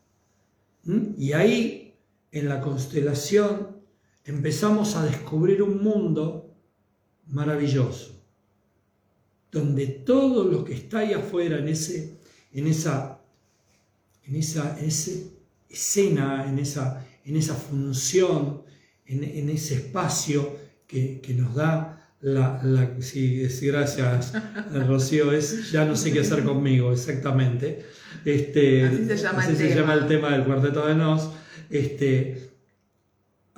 [0.86, 1.16] ¿Mm?
[1.18, 1.94] Y ahí,
[2.32, 3.82] en la constelación,
[4.24, 6.56] empezamos a descubrir un mundo
[7.28, 8.24] maravilloso,
[9.52, 12.18] donde todo lo que está ahí afuera, en, ese,
[12.54, 13.20] en, esa,
[14.24, 14.80] en esa,
[15.70, 18.64] escena, en esa, en esa función,
[19.06, 20.63] en, ese espacio
[21.22, 24.34] que, nos da la, la sí, gracias
[24.88, 27.86] Rocío, es ya no sé qué hacer conmigo exactamente.
[28.24, 29.76] Este, así se llama, el, se tema.
[29.76, 31.32] llama el tema del cuarteto de Nos.
[31.70, 32.52] Este,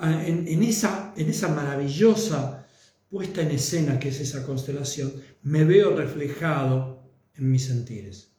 [0.00, 2.66] en, en, esa, en esa maravillosa
[3.10, 8.32] puesta en escena que es esa constelación, me veo reflejado en mis sentires.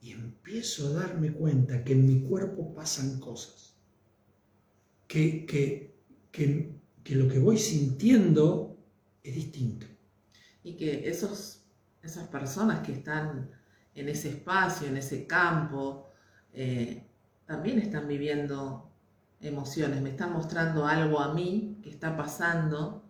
[0.00, 3.74] Y empiezo a darme cuenta que en mi cuerpo pasan cosas,
[5.06, 5.96] que, que,
[6.30, 6.77] que,
[7.14, 8.76] lo que voy sintiendo
[9.22, 9.86] es distinto.
[10.62, 11.62] Y que esos,
[12.02, 13.50] esas personas que están
[13.94, 16.08] en ese espacio, en ese campo,
[16.52, 17.06] eh,
[17.46, 18.90] también están viviendo
[19.40, 23.04] emociones, me están mostrando algo a mí que está pasando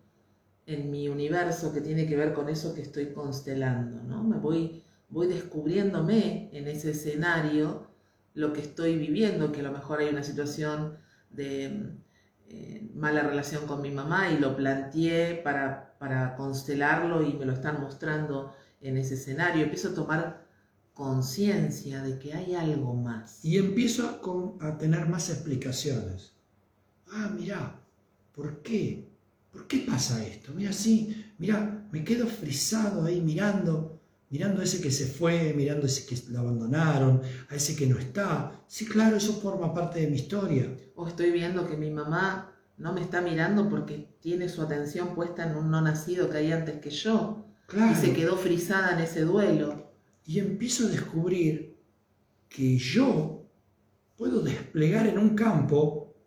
[0.65, 4.23] en mi universo que tiene que ver con eso que estoy constelando, ¿no?
[4.23, 7.87] Me voy, voy descubriéndome en ese escenario
[8.35, 10.97] lo que estoy viviendo, que a lo mejor hay una situación
[11.31, 11.97] de
[12.93, 17.81] mala relación con mi mamá y lo planteé para, para constelarlo y me lo están
[17.81, 19.63] mostrando en ese escenario.
[19.63, 20.49] Empiezo a tomar
[20.99, 23.39] conciencia de que hay algo más.
[23.43, 24.19] Y empiezo
[24.59, 26.33] a, tener más explicaciones.
[27.07, 27.79] Ah, mira,
[28.35, 29.07] ¿por qué?
[29.49, 30.51] ¿Por qué pasa esto?
[30.53, 35.83] Mira, sí, mira, me quedo frisado ahí mirando, mirando a ese que se fue, mirando
[35.83, 38.51] a ese que lo abandonaron, a ese que no está.
[38.67, 40.69] Sí, claro, eso forma parte de mi historia.
[40.99, 45.49] O estoy viendo que mi mamá no me está mirando porque tiene su atención puesta
[45.49, 47.45] en un no nacido que hay antes que yo.
[47.67, 47.93] Claro.
[47.93, 49.93] Y se quedó frisada en ese duelo.
[50.25, 51.79] Y empiezo a descubrir
[52.49, 53.49] que yo
[54.17, 56.17] puedo desplegar en un campo,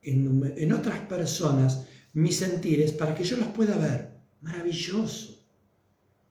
[0.00, 4.20] en, en otras personas, mis sentires para que yo los pueda ver.
[4.40, 5.46] Maravilloso.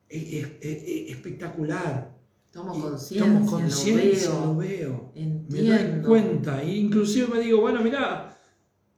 [0.10, 2.13] Espectacular.
[2.54, 5.12] Tomo conciencia, tomo lo conciencia, veo, lo veo.
[5.50, 6.62] Me doy cuenta.
[6.62, 8.38] E inclusive me digo, bueno, mira,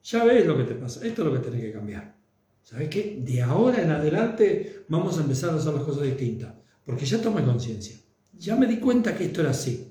[0.02, 1.06] ya ves lo que te pasa.
[1.06, 2.14] Esto es lo que tenés que cambiar.
[2.62, 3.22] ¿Sabes qué?
[3.24, 6.52] De ahora en adelante vamos a empezar a hacer las cosas distintas.
[6.84, 7.96] Porque ya tomé conciencia.
[8.34, 9.90] Ya me di cuenta que esto era así.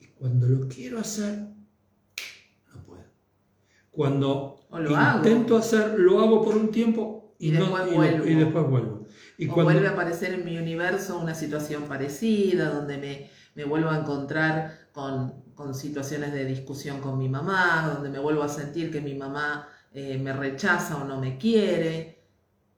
[0.00, 1.38] Y cuando lo quiero hacer,
[2.74, 3.04] no puedo.
[3.90, 5.18] Cuando lo hago.
[5.26, 8.26] intento hacer, lo hago por un tiempo y, Y no- después y lo- vuelvo.
[8.26, 8.97] y después vuelvo.
[9.38, 13.64] Y o cuando, vuelve a aparecer en mi universo una situación parecida, donde me, me
[13.64, 18.48] vuelvo a encontrar con, con situaciones de discusión con mi mamá, donde me vuelvo a
[18.48, 22.18] sentir que mi mamá eh, me rechaza o no me quiere.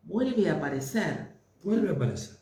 [0.02, 1.32] Vuelve a aparecer.
[1.64, 2.36] vuelve a aparecer,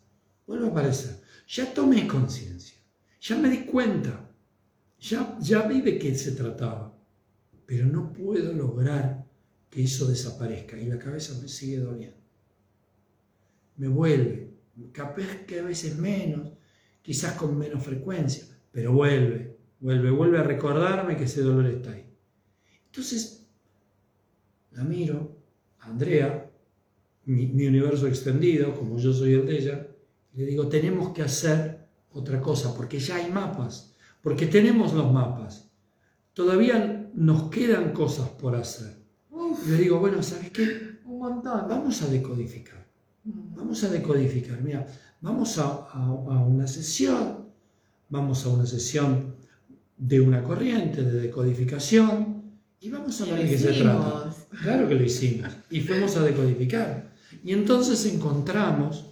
[0.47, 1.21] vuelve a aparecer.
[1.47, 2.77] Ya tomé conciencia,
[3.21, 4.29] ya me di cuenta,
[4.99, 6.93] ya, ya vi de qué se trataba,
[7.67, 9.25] pero no puedo lograr
[9.71, 12.19] que eso desaparezca y la cabeza me sigue doliendo.
[13.79, 14.55] Me vuelve,
[14.93, 16.53] capaz que a veces menos,
[17.03, 22.05] quizás con menos frecuencia, pero vuelve, vuelve, vuelve a recordarme que ese dolor está ahí.
[22.87, 23.49] Entonces,
[24.73, 25.37] la miro,
[25.81, 26.51] Andrea,
[27.25, 29.89] mi, mi universo extendido, como yo soy el de ella,
[30.35, 35.13] y le digo, tenemos que hacer otra cosa, porque ya hay mapas, porque tenemos los
[35.13, 35.71] mapas.
[36.35, 38.97] Todavía nos quedan cosas por hacer.
[39.31, 40.99] Uf, Y le digo, bueno, ¿sabes qué?
[41.05, 41.67] un montón.
[41.69, 42.78] Vamos a decodificar.
[43.57, 44.61] Vamos a decodificar.
[44.63, 44.87] Mira,
[45.21, 47.47] vamos a, a- a una sesión,
[48.09, 49.35] vamos a una sesión
[49.97, 52.43] de una corriente de decodificación
[52.81, 54.35] y vamos a ver de qué se trata.
[54.63, 55.51] Claro que lo hicimos.
[55.71, 57.13] Y fuimos a decodificar.
[57.45, 59.05] Y entonces encontramos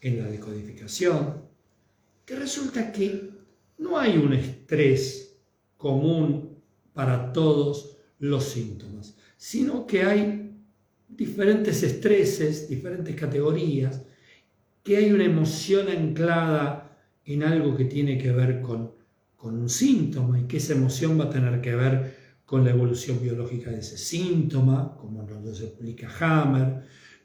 [0.00, 1.42] en la decodificación
[2.24, 3.30] que resulta que
[3.78, 5.34] no hay un estrés
[5.76, 6.58] común
[6.92, 10.47] para todos los síntomas, sino que hay
[11.08, 14.02] diferentes estreses, diferentes categorías,
[14.82, 18.92] que hay una emoción anclada en algo que tiene que ver con,
[19.36, 23.20] con un síntoma y que esa emoción va a tener que ver con la evolución
[23.20, 26.82] biológica de ese síntoma, como nos lo explica Hammer,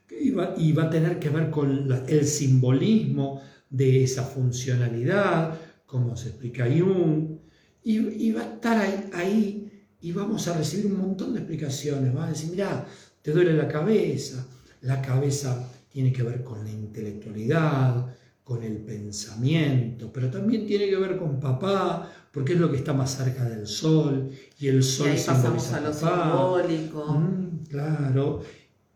[0.09, 6.17] y va, y va a tener que ver con el simbolismo de esa funcionalidad, como
[6.17, 7.37] se explica Jung,
[7.83, 9.62] y, y va a estar ahí, ahí
[10.03, 12.13] y vamos a recibir un montón de explicaciones.
[12.13, 12.85] Va a decir, mira,
[13.21, 14.45] te duele la cabeza,
[14.81, 18.13] la cabeza tiene que ver con la intelectualidad,
[18.43, 22.91] con el pensamiento, pero también tiene que ver con papá, porque es lo que está
[22.91, 27.13] más cerca del sol, y el Y sol ahí pasamos a lo simbólico.
[27.13, 28.41] Mm, claro.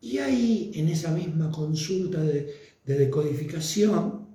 [0.02, 2.54] Y ahí, en esa misma consulta de,
[2.86, 4.28] de decodificación,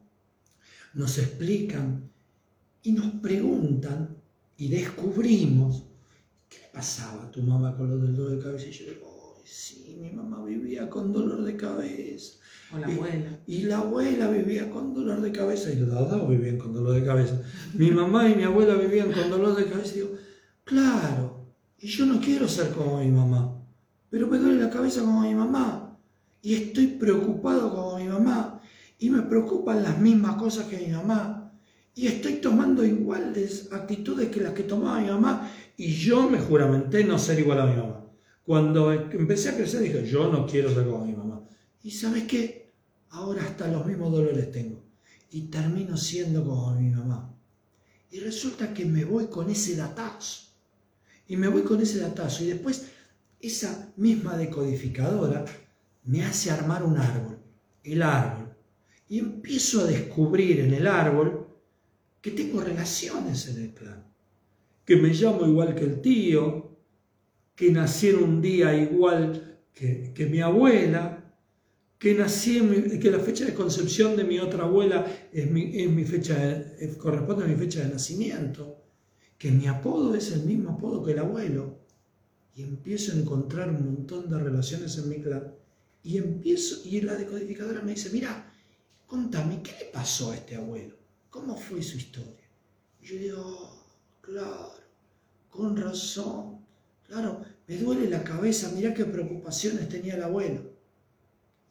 [0.94, 2.08] nos explican
[2.82, 4.16] y nos preguntan
[4.56, 5.91] y descubrimos
[6.72, 8.66] pasaba tu mamá con lo del dolor de cabeza.
[8.66, 12.34] Y yo digo, "Ay, sí, mi mamá vivía con dolor de cabeza.
[12.74, 13.38] O la abuela.
[13.46, 17.04] Y la abuela vivía con dolor de cabeza y los dos vivían con dolor de
[17.04, 17.42] cabeza.
[17.74, 20.12] Mi mamá y mi abuela vivían con dolor de cabeza y digo,
[20.64, 23.60] claro, y yo no quiero ser como mi mamá,
[24.08, 25.98] pero me duele la cabeza como mi mamá
[26.40, 28.60] y estoy preocupado como mi mamá
[28.98, 31.41] y me preocupan las mismas cosas que mi mamá
[31.94, 37.04] y estoy tomando iguales actitudes que las que tomaba mi mamá y yo me juramenté
[37.04, 38.06] no ser igual a mi mamá.
[38.44, 41.42] Cuando empecé a crecer dije, yo no quiero ser como mi mamá.
[41.82, 42.72] ¿Y sabes qué?
[43.10, 44.82] Ahora hasta los mismos dolores tengo.
[45.30, 47.34] Y termino siendo como mi mamá.
[48.10, 50.50] Y resulta que me voy con ese datazo.
[51.28, 52.44] Y me voy con ese datazo.
[52.44, 52.86] Y después
[53.40, 55.44] esa misma decodificadora
[56.04, 57.38] me hace armar un árbol.
[57.84, 58.54] El árbol.
[59.08, 61.41] Y empiezo a descubrir en el árbol
[62.22, 64.04] que tengo relaciones en el plan.
[64.86, 66.70] Que me llamo igual que el tío.
[67.54, 71.18] Que nací en un día igual que, que mi abuela
[71.98, 72.58] que nací
[73.00, 76.74] que la fecha de concepción de mi otra abuela es mi, es mi fecha de-
[76.84, 78.82] es- corresponde a mi fecha de nacimiento,
[79.38, 81.78] que mi apodo es el mismo apodo que el abuelo,
[82.56, 85.54] y empiezo a encontrar un montón de relaciones en mi clan,
[86.02, 88.52] y empiezo, y la decodificadora me dice, mira,
[89.06, 90.96] contame, ¿qué le pasó a este abuelo?
[91.32, 92.46] ¿Cómo fue su historia?
[93.00, 93.86] Y yo digo, "Oh,
[94.20, 94.74] claro,
[95.48, 96.58] con razón,
[97.06, 100.60] claro, me duele la cabeza, mira qué preocupaciones tenía el abuelo.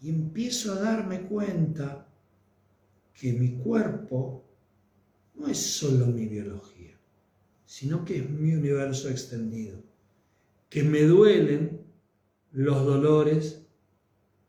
[0.01, 2.07] Y empiezo a darme cuenta
[3.13, 4.43] que mi cuerpo
[5.35, 6.97] no es solo mi biología,
[7.63, 9.77] sino que es mi universo extendido,
[10.71, 11.81] que me duelen
[12.51, 13.61] los dolores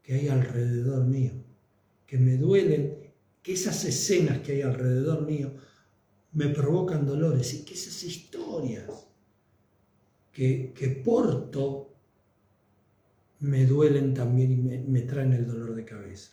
[0.03, 1.33] que hay alrededor mío,
[2.07, 3.02] que me duelen,
[3.42, 5.52] que esas escenas que hay alrededor mío
[6.33, 9.09] me provocan dolores y que esas historias
[10.33, 11.92] que, que porto
[13.42, 16.31] me duelen también y me, traen el dolor de cabeza.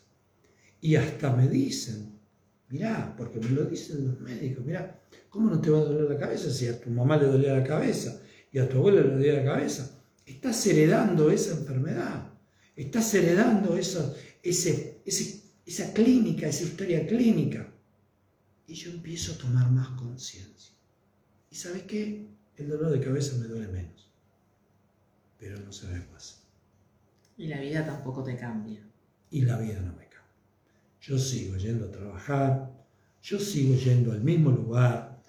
[0.80, 2.20] Y hasta me dicen,
[2.70, 6.18] mirá, porque me lo dicen los médicos, mirá, ¿cómo no te va a doler la
[6.18, 9.34] cabeza si a tu mamá le dolía la cabeza y a tu abuelo le dolía
[9.44, 10.04] la cabeza?
[10.26, 12.32] Estás heredando esa enfermedad,
[12.76, 15.02] estás heredando esa, ese,
[15.70, 17.72] esa clínica, esa historia clínica.
[18.66, 20.74] Y yo empiezo a tomar más conciencia.
[21.52, 22.28] ¿Y sabes qué?
[22.56, 24.10] El dolor de cabeza me duele menos,
[25.38, 26.38] pero no se me pasa.
[27.38, 28.82] Y la vida tampoco te cambia.
[29.30, 30.36] Y la vida no me cambia.
[31.02, 32.72] Yo sigo yendo a trabajar,
[33.22, 35.22] yo sigo yendo al mismo lugar,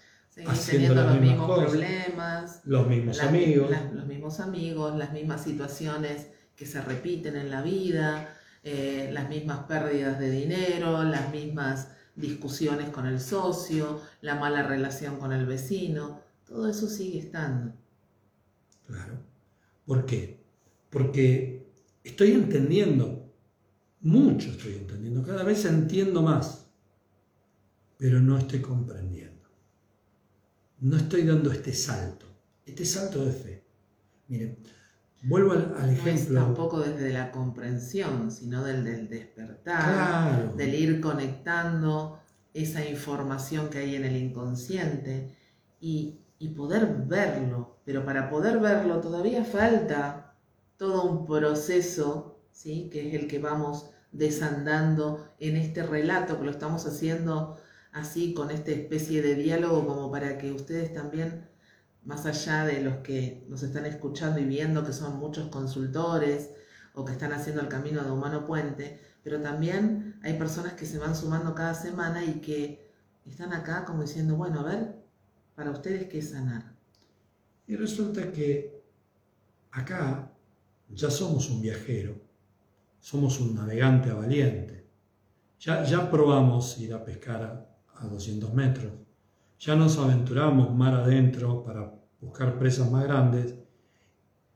[0.46, 3.70] haciendo los mismos problemas, los mismos amigos.
[3.92, 9.60] los mismos amigos, las mismas situaciones que se repiten en la vida, eh, las mismas
[9.64, 16.20] pérdidas de dinero, las mismas discusiones con el socio, la mala relación con el vecino,
[16.46, 17.72] todo eso sigue estando.
[18.86, 19.14] Claro.
[19.86, 20.44] ¿Por qué?
[20.90, 21.72] Porque
[22.04, 23.32] estoy entendiendo,
[24.00, 26.66] mucho estoy entendiendo, cada vez entiendo más,
[27.96, 29.48] pero no estoy comprendiendo.
[30.80, 32.26] No estoy dando este salto,
[32.64, 33.64] este salto de fe.
[34.28, 34.58] Miren,
[35.22, 36.04] vuelvo al, ejemplo.
[36.04, 42.20] No es tampoco desde la comprensión, sino del, despertar, del ir conectando
[42.52, 45.36] esa información que hay en el inconsciente
[45.80, 47.78] y, y poder verlo.
[47.84, 50.34] Pero para poder verlo todavía falta
[50.76, 52.88] todo un proceso, ¿sí?
[52.90, 57.58] que es el que vamos desandando en este relato, que lo estamos haciendo
[57.92, 61.49] así con esta especie de diálogo como para que ustedes también,
[62.04, 66.50] más allá de los que nos están escuchando y viendo, que son muchos consultores
[66.94, 70.98] o que están haciendo el camino de Humano Puente, pero también hay personas que se
[70.98, 72.90] van sumando cada semana y que
[73.26, 74.96] están acá como diciendo, bueno, a ver,
[75.54, 76.74] para ustedes qué es sanar.
[77.66, 78.82] Y resulta que
[79.70, 80.32] acá
[80.88, 82.20] ya somos un viajero,
[82.98, 84.86] somos un navegante valiente.
[85.60, 88.94] Ya, ya probamos ir a pescar a, 200 metros,
[89.60, 93.54] ya nos aventuramos mar adentro para buscar presas más grandes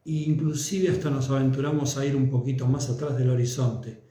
[0.04, 4.02] e inclusive hasta nos aventuramos a ir un poquito más atrás del horizonte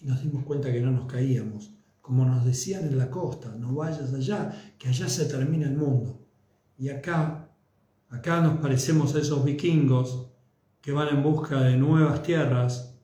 [0.00, 1.74] y nos dimos cuenta que no nos caíamos.
[2.02, 6.26] Como nos decían en la costa, no vayas allá, que allá se termina el mundo.
[6.76, 7.48] Y acá,
[8.08, 10.32] acá nos parecemos a esos vikingos
[10.80, 12.98] que van en busca de nuevas tierras,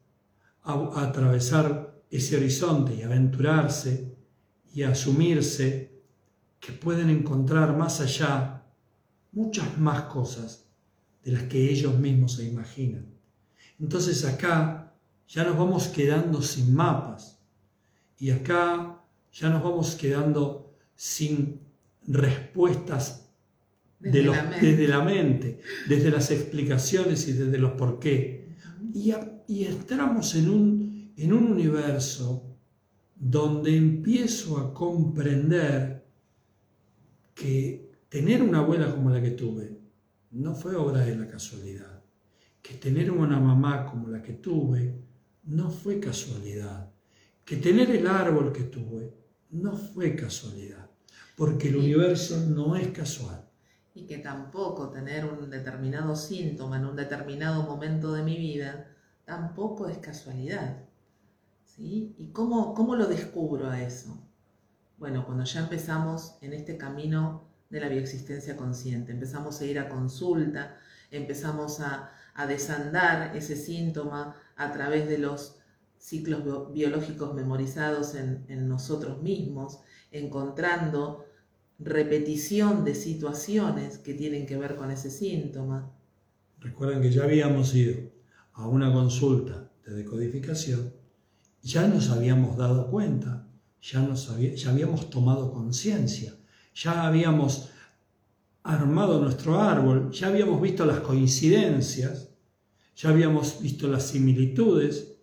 [0.64, 4.16] a, atravesar ese horizonte y aventurarse
[4.74, 5.97] y asumirse
[6.60, 8.62] que pueden encontrar más allá
[9.32, 10.66] muchas más cosas
[11.24, 13.06] de las que ellos mismos se imaginan.
[13.78, 14.94] Entonces acá
[15.28, 17.38] ya nos vamos quedando sin mapas
[18.18, 19.00] y acá
[19.32, 21.60] ya nos vamos quedando sin
[22.06, 23.28] respuestas
[24.00, 28.56] desde la mente, desde las explicaciones y desde los por qué.
[28.94, 29.12] Y,
[29.48, 32.44] y entramos en un, en un universo
[33.14, 36.07] donde empiezo a comprender
[37.38, 39.78] que tener una abuela como la que tuve
[40.32, 42.02] no fue obra de la casualidad,
[42.60, 44.94] que tener una mamá como la que tuve
[45.44, 46.90] no fue casualidad,
[47.44, 49.14] que tener el árbol que tuve
[49.50, 50.90] no fue casualidad,
[51.36, 53.48] porque el universo no es casual
[53.94, 58.86] y que tampoco tener un determinado síntoma en un determinado momento de mi vida
[59.24, 60.84] tampoco es casualidad.
[61.64, 62.14] ¿sí?
[62.18, 64.27] ¿Y cómo, cómo lo descubro a eso?
[64.98, 69.88] Bueno, cuando ya empezamos en este camino de la bioexistencia consciente, empezamos a ir a
[69.88, 70.76] consulta,
[71.10, 72.12] empezamos a,
[72.48, 75.56] desandar ese síntoma a través de los
[75.98, 79.80] ciclos biológicos memorizados en, en nosotros mismos,
[80.12, 81.26] encontrando
[81.80, 85.90] repetición de situaciones que tienen que ver con ese síntoma.
[86.60, 88.08] Recuerden que ya habíamos ido
[88.52, 90.92] a una consulta de decodificación,
[91.62, 93.47] ya nos habíamos dado cuenta,
[93.82, 94.08] ya,
[94.54, 96.34] ya habíamos tomado conciencia,
[96.74, 97.70] ya habíamos
[98.62, 102.28] armado nuestro árbol, ya habíamos visto las coincidencias,
[102.96, 105.14] ya habíamos visto las similitudes,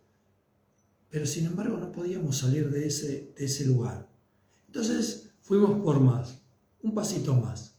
[1.10, 4.10] pero sin embargo no podíamos salir de ese, de ese lugar.
[4.68, 6.46] Entonces fuimos por más
[6.86, 7.76] un pasito más,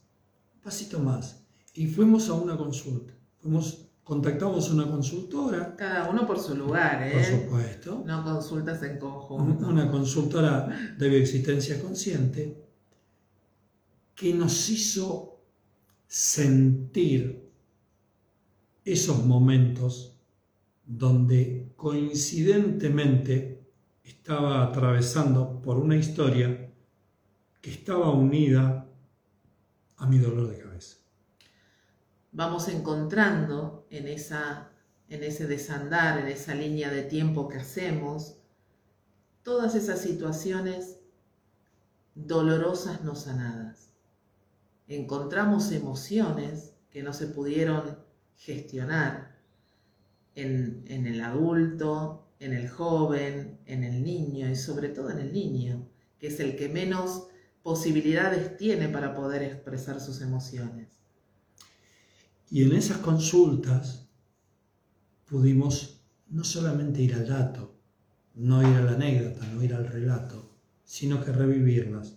[0.56, 1.40] un pasito más.
[1.74, 3.14] Y fuimos a una consulta.
[3.38, 5.74] Fuimos, contactamos a una consultora.
[5.74, 7.12] Cada uno por su lugar, ¿eh?
[7.12, 8.04] Por supuesto.
[8.06, 9.66] No consultas en conjunto.
[9.66, 12.56] Una consultora de bioexistencia consciente
[14.14, 15.40] que nos hizo
[16.06, 17.50] sentir
[18.84, 20.16] esos momentos
[20.86, 23.66] donde coincidentemente
[24.04, 26.70] estaba atravesando por una historia
[27.60, 28.86] que estaba unida
[29.96, 30.65] a mi dolor de cabeza.
[32.36, 34.70] Vamos encontrando en, esa,
[35.08, 38.36] en ese desandar, en esa línea de tiempo que hacemos,
[39.42, 40.98] todas esas situaciones
[42.14, 43.88] dolorosas no sanadas.
[44.86, 48.00] Encontramos emociones que no se pudieron
[48.34, 49.38] gestionar
[50.34, 55.32] en, en el adulto, en el joven, en el niño y sobre todo en el
[55.32, 57.28] niño, que es el que menos
[57.62, 60.85] posibilidades tiene para poder expresar sus emociones.
[62.48, 64.08] Y en esas consultas
[65.24, 67.76] pudimos no solamente ir al dato,
[68.34, 72.16] no ir a la anécdota, no ir al relato, sino que revivirlas,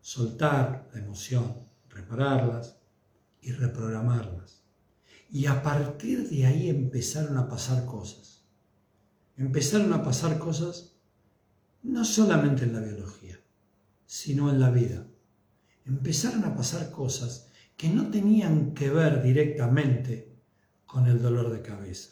[0.00, 1.54] soltar la emoción,
[1.88, 2.76] repararlas
[3.40, 4.62] y reprogramarlas.
[5.30, 8.44] Y a partir de ahí empezaron a pasar cosas.
[9.36, 10.96] Empezaron a pasar cosas
[11.82, 13.40] no solamente en la biología,
[14.06, 15.06] sino en la vida.
[15.86, 17.49] Empezaron a pasar cosas
[17.80, 20.36] que no tenían que ver directamente
[20.84, 22.10] con el dolor de cabeza,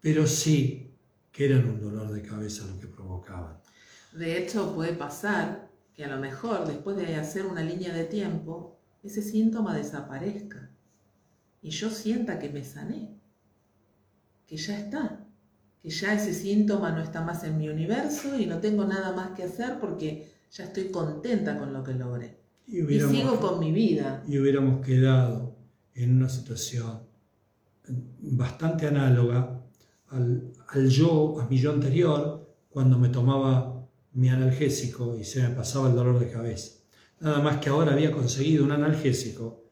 [0.00, 0.94] pero sí
[1.32, 3.58] que eran un dolor de cabeza lo que provocaban.
[4.12, 8.78] De hecho, puede pasar que a lo mejor después de hacer una línea de tiempo,
[9.02, 10.70] ese síntoma desaparezca
[11.60, 13.18] y yo sienta que me sané,
[14.46, 15.26] que ya está,
[15.82, 19.30] que ya ese síntoma no está más en mi universo y no tengo nada más
[19.30, 22.41] que hacer porque ya estoy contenta con lo que logré.
[22.66, 24.24] Y, sigo con mi vida.
[24.26, 25.56] Y hubiéramos quedado
[25.94, 27.00] en una situación
[28.20, 29.60] bastante análoga
[30.08, 35.54] al, al yo, a mi yo anterior, cuando me tomaba mi analgésico y se me
[35.54, 36.78] pasaba el dolor de cabeza.
[37.20, 39.64] Nada más que ahora había conseguido un analgésico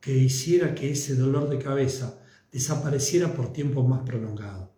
[0.00, 2.20] que hiciera que ese dolor de cabeza
[2.52, 4.72] desapareciera por tiempo más prolongado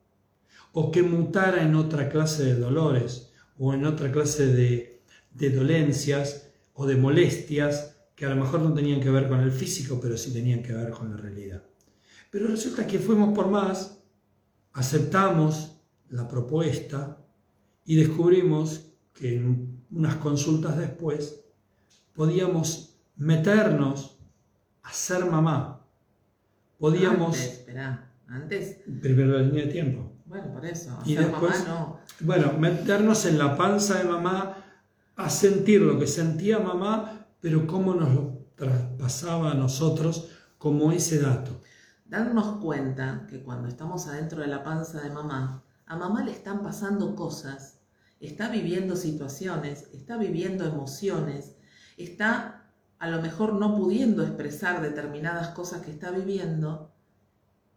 [0.72, 5.02] o que mutara en otra clase de dolores o en otra clase de,
[5.34, 6.49] de dolencias
[6.80, 10.16] o de molestias que a lo mejor no tenían que ver con el físico, pero
[10.16, 11.62] sí tenían que ver con la realidad.
[12.30, 14.02] Pero resulta que fuimos por más,
[14.72, 15.76] aceptamos
[16.08, 17.18] la propuesta
[17.84, 21.44] y descubrimos que en unas consultas después
[22.14, 24.18] podíamos meternos
[24.80, 25.86] a ser mamá.
[26.78, 27.36] Podíamos...
[27.36, 28.78] Antes, espera, antes...
[29.02, 30.12] Primero la línea de tiempo.
[30.24, 30.98] Bueno, por eso.
[31.04, 32.00] Y después, no.
[32.20, 34.59] Bueno, meternos en la panza de mamá,
[35.24, 41.18] a sentir lo que sentía mamá, pero cómo nos lo traspasaba a nosotros como ese
[41.18, 41.60] dato.
[42.04, 46.62] Darnos cuenta que cuando estamos adentro de la panza de mamá, a mamá le están
[46.62, 47.80] pasando cosas,
[48.20, 51.56] está viviendo situaciones, está viviendo emociones,
[51.96, 56.92] está a lo mejor no pudiendo expresar determinadas cosas que está viviendo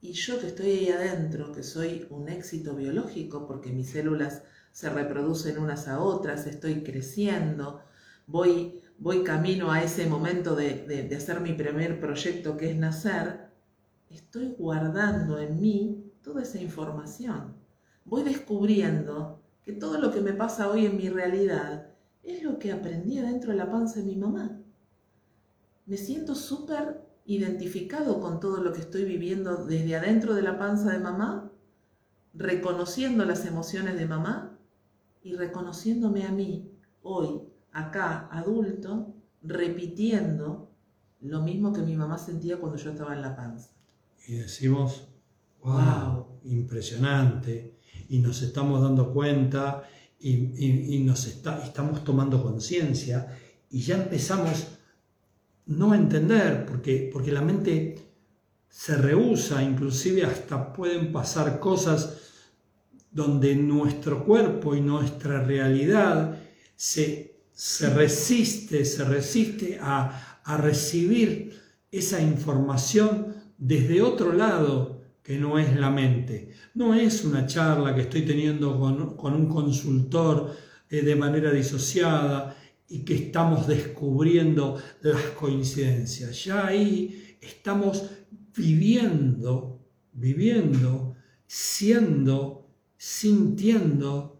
[0.01, 4.43] y yo que estoy ahí adentro, que soy un éxito biológico porque mis células
[4.73, 7.81] se reproducen unas a otras, estoy creciendo,
[8.25, 13.51] voy, voy camino a ese momento de, de hacer mi primer proyecto que es nacer,
[14.09, 17.53] estoy guardando en mí toda esa información.
[18.03, 21.87] Voy descubriendo que todo lo que me pasa hoy en mi realidad
[22.23, 24.59] es lo que aprendí dentro de la panza de mi mamá.
[25.85, 30.91] Me siento súper identificado con todo lo que estoy viviendo desde adentro de la panza
[30.91, 31.51] de mamá,
[32.33, 34.52] reconociendo las emociones de mamá
[35.23, 36.69] y reconociéndome a mí
[37.01, 40.69] hoy, acá, adulto, repitiendo
[41.21, 43.71] lo mismo que mi mamá sentía cuando yo estaba en la panza.
[44.27, 45.07] Y decimos,
[45.63, 47.77] wow, impresionante,
[48.09, 49.83] y nos estamos dando cuenta
[50.19, 53.37] y, nos está, estamos tomando conciencia
[53.69, 54.67] y ya empezamos
[55.65, 57.95] no entender, porque, porque la mente
[58.69, 62.22] se rehúsa, inclusive hasta pueden pasar cosas
[63.13, 66.37] donde nuestro cuerpo y nuestra realidad
[66.75, 71.57] se, se resiste, se resiste a, a, recibir
[71.91, 76.49] esa información desde otro lado que no es la mente.
[76.73, 80.55] No es una charla que estoy teniendo con, con un consultor
[80.89, 82.57] eh, de manera disociada,
[82.93, 86.43] y que estamos descubriendo las coincidencias.
[86.43, 88.07] Ya ahí estamos
[88.55, 91.15] viviendo, viviendo,
[91.47, 92.62] siendo,
[93.05, 94.39] sintiendo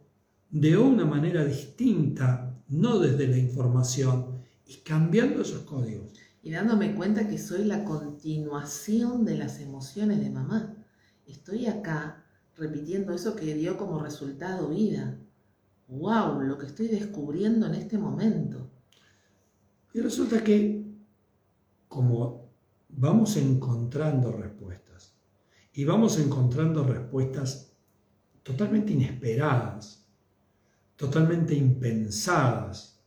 [0.49, 6.13] de una manera distinta, no desde la información, y cambiando esos códigos.
[6.41, 10.77] Y dándome cuenta que soy la continuación de las emociones de mamá.
[11.25, 12.23] Estoy acá
[12.55, 15.19] repitiendo eso que dio como resultado vida
[15.89, 18.71] wow, lo que estoy descubriendo en este momento.
[19.93, 20.85] Y resulta que
[21.89, 22.49] como
[22.87, 25.17] vamos encontrando respuestas
[25.73, 27.72] y vamos encontrando respuestas
[28.43, 30.05] totalmente inesperadas,
[30.95, 33.01] totalmente impensadas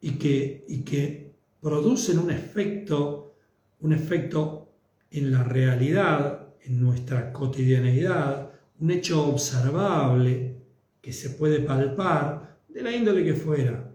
[0.00, 3.34] y que, y que producen un efecto,
[3.80, 4.72] un efecto
[5.10, 8.50] en la realidad, en nuestra cotidianeidad,
[8.80, 10.56] un hecho observable
[11.00, 13.92] que se puede palpar de la índole que fuera.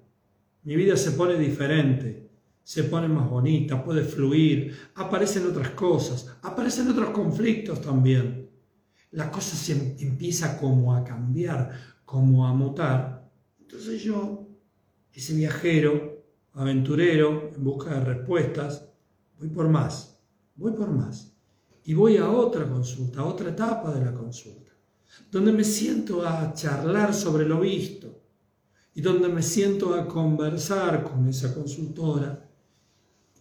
[0.64, 2.30] Mi vida se pone diferente,
[2.64, 8.51] se pone más bonita, puede fluir, aparecen otras cosas, aparecen otros conflictos también.
[9.12, 11.72] La cosa se em-, empieza como a cambiar,
[12.06, 13.30] como a mutar.
[13.60, 14.48] Entonces yo,
[15.14, 18.88] ese viajero, aventurero, en busca de respuestas,
[19.38, 20.20] voy por más,
[20.56, 21.34] voy por más.
[21.84, 24.72] Y voy a otra consulta, a otra etapa de la consulta,
[25.32, 28.22] donde me siento a charlar sobre lo visto
[28.94, 32.48] y donde me siento a conversar con esa consultora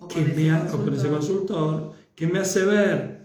[0.09, 3.20] que me con ese consultor que me hace ver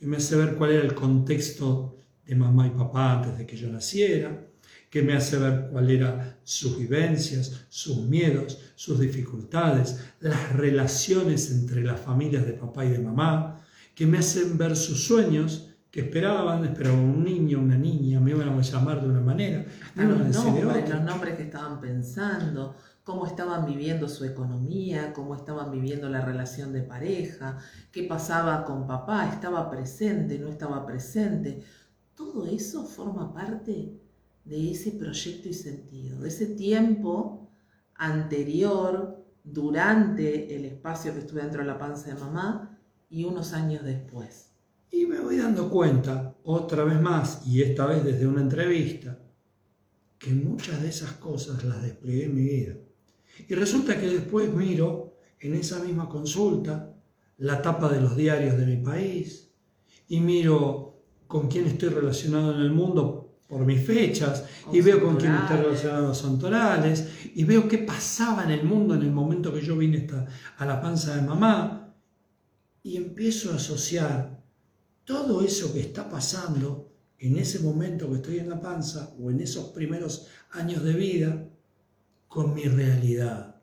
[0.00, 3.54] que me hace ver cuál era el contexto de mamá y papá antes de que
[3.54, 4.46] yo naciera,
[4.88, 11.84] que me hace ver cuáles eran sus vivencias, sus miedos, sus dificultades, las relaciones entre
[11.84, 13.62] las familias de papá y de mamá,
[13.94, 18.48] que me hacen ver sus sueños que esperaban, esperaban un niño, una niña, me iban
[18.48, 22.74] a llamar de una manera, los nombres, los nombres que estaban pensando,
[23.10, 27.58] cómo estaban viviendo su economía, cómo estaban viviendo la relación de pareja,
[27.90, 31.60] qué pasaba con papá, estaba presente, no estaba presente.
[32.14, 34.00] Todo eso forma parte
[34.44, 37.50] de ese proyecto y sentido, de ese tiempo
[37.96, 43.82] anterior, durante el espacio que estuve dentro de la panza de mamá y unos años
[43.82, 44.52] después.
[44.88, 49.18] Y me voy dando cuenta, otra vez más, y esta vez desde una entrevista,
[50.16, 52.74] que muchas de esas cosas las desplegué en mi vida.
[53.48, 56.94] Y resulta que después miro en esa misma consulta
[57.38, 59.50] la tapa de los diarios de mi país
[60.08, 65.16] y miro con quién estoy relacionado en el mundo por mis fechas y veo con
[65.16, 69.52] quién estoy relacionado los santorales y veo qué pasaba en el mundo en el momento
[69.52, 70.06] que yo vine
[70.58, 71.94] a la panza de mamá
[72.82, 74.40] y empiezo a asociar
[75.04, 79.40] todo eso que está pasando en ese momento que estoy en la panza o en
[79.40, 81.49] esos primeros años de vida
[82.30, 83.56] con mi realidad.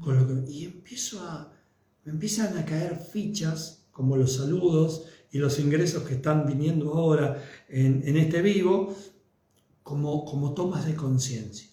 [0.00, 1.52] Con lo que, y empiezo a,
[2.04, 7.42] me empiezan a caer fichas como los saludos y los ingresos que están viniendo ahora
[7.68, 8.96] en, en este vivo,
[9.82, 11.68] como, como tomas de conciencia.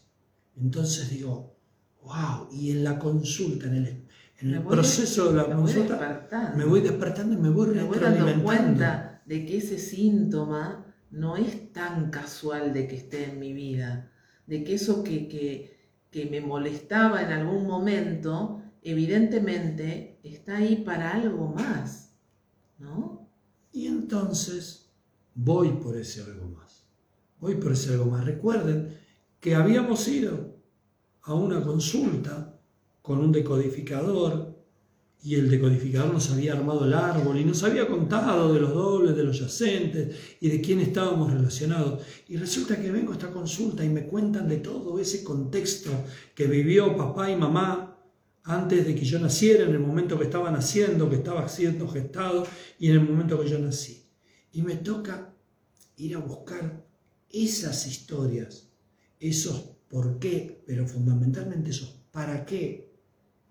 [0.58, 1.56] Entonces digo,
[2.04, 4.08] wow, y en la consulta, en el,
[4.40, 8.44] en el proceso de la consulta, me voy despertando y me voy me voy dando
[8.44, 14.12] cuenta de que ese síntoma no es tan casual de que esté en mi vida,
[14.48, 15.81] de que eso que, que
[16.12, 22.14] que me molestaba en algún momento, evidentemente está ahí para algo más,
[22.78, 23.30] ¿no?
[23.72, 24.92] Y entonces
[25.34, 26.86] voy por ese algo más.
[27.40, 28.26] Voy por ese algo más.
[28.26, 29.00] Recuerden
[29.40, 30.58] que habíamos ido
[31.24, 32.60] a una consulta
[33.02, 34.51] con un decodificador
[35.24, 39.16] y el decodificador nos había armado el árbol y nos había contado de los dobles,
[39.16, 42.04] de los yacentes y de quién estábamos relacionados.
[42.28, 45.92] Y resulta que vengo a esta consulta y me cuentan de todo ese contexto
[46.34, 48.00] que vivió papá y mamá
[48.44, 52.48] antes de que yo naciera, en el momento que estaba naciendo, que estaba siendo gestado
[52.80, 54.04] y en el momento que yo nací.
[54.54, 55.36] Y me toca
[55.98, 56.84] ir a buscar
[57.30, 58.70] esas historias,
[59.20, 62.92] esos por qué, pero fundamentalmente esos para qué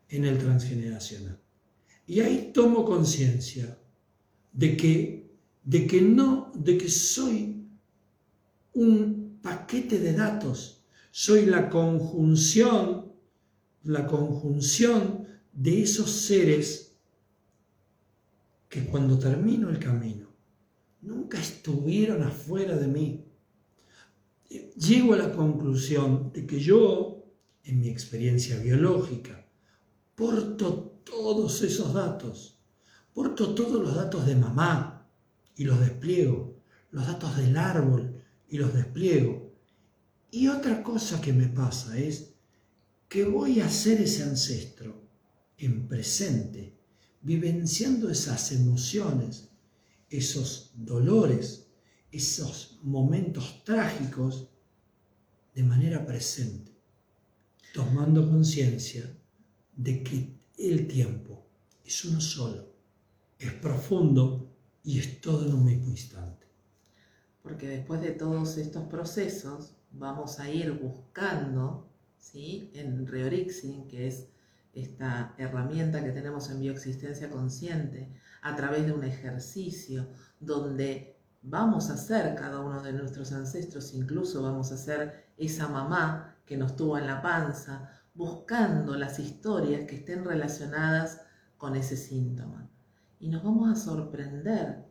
[0.08, 1.39] en el transgeneracional.
[2.10, 3.78] Y ahí tomo conciencia
[4.52, 5.30] de que,
[5.62, 7.68] de que no, de que soy
[8.72, 10.82] un paquete de datos,
[11.12, 13.12] soy la conjunción,
[13.84, 16.96] la conjunción de esos seres
[18.68, 20.26] que cuando termino el camino
[21.02, 23.24] nunca estuvieron afuera de mí.
[24.76, 27.24] Llego a la conclusión de que yo,
[27.62, 29.46] en mi experiencia biológica,
[30.16, 32.58] porto todos esos datos.
[33.12, 35.10] Porto todos los datos de mamá
[35.56, 36.62] y los despliego.
[36.90, 39.52] Los datos del árbol y los despliego.
[40.30, 42.34] Y otra cosa que me pasa es
[43.08, 45.08] que voy a ser ese ancestro
[45.58, 46.78] en presente,
[47.22, 49.50] vivenciando esas emociones,
[50.08, 51.66] esos dolores,
[52.10, 54.48] esos momentos trágicos
[55.54, 56.72] de manera presente,
[57.74, 59.16] tomando conciencia
[59.76, 61.46] de que el tiempo
[61.84, 62.74] es uno solo,
[63.38, 66.46] es profundo y es todo en un mismo instante.
[67.42, 71.88] Porque después de todos estos procesos vamos a ir buscando,
[72.18, 72.70] ¿sí?
[72.74, 74.28] en Reorixing, que es
[74.74, 80.08] esta herramienta que tenemos en bioexistencia consciente, a través de un ejercicio
[80.38, 86.36] donde vamos a ser cada uno de nuestros ancestros, incluso vamos a ser esa mamá
[86.44, 91.22] que nos tuvo en la panza, buscando las historias que estén relacionadas
[91.56, 92.70] con ese síntoma.
[93.18, 94.84] Y nos vamos a sorprender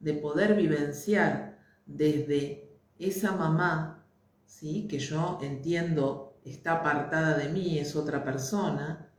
[0.00, 4.04] de poder vivenciar desde esa mamá,
[4.44, 4.86] ¿sí?
[4.88, 9.10] que yo entiendo está apartada de mí, es otra persona,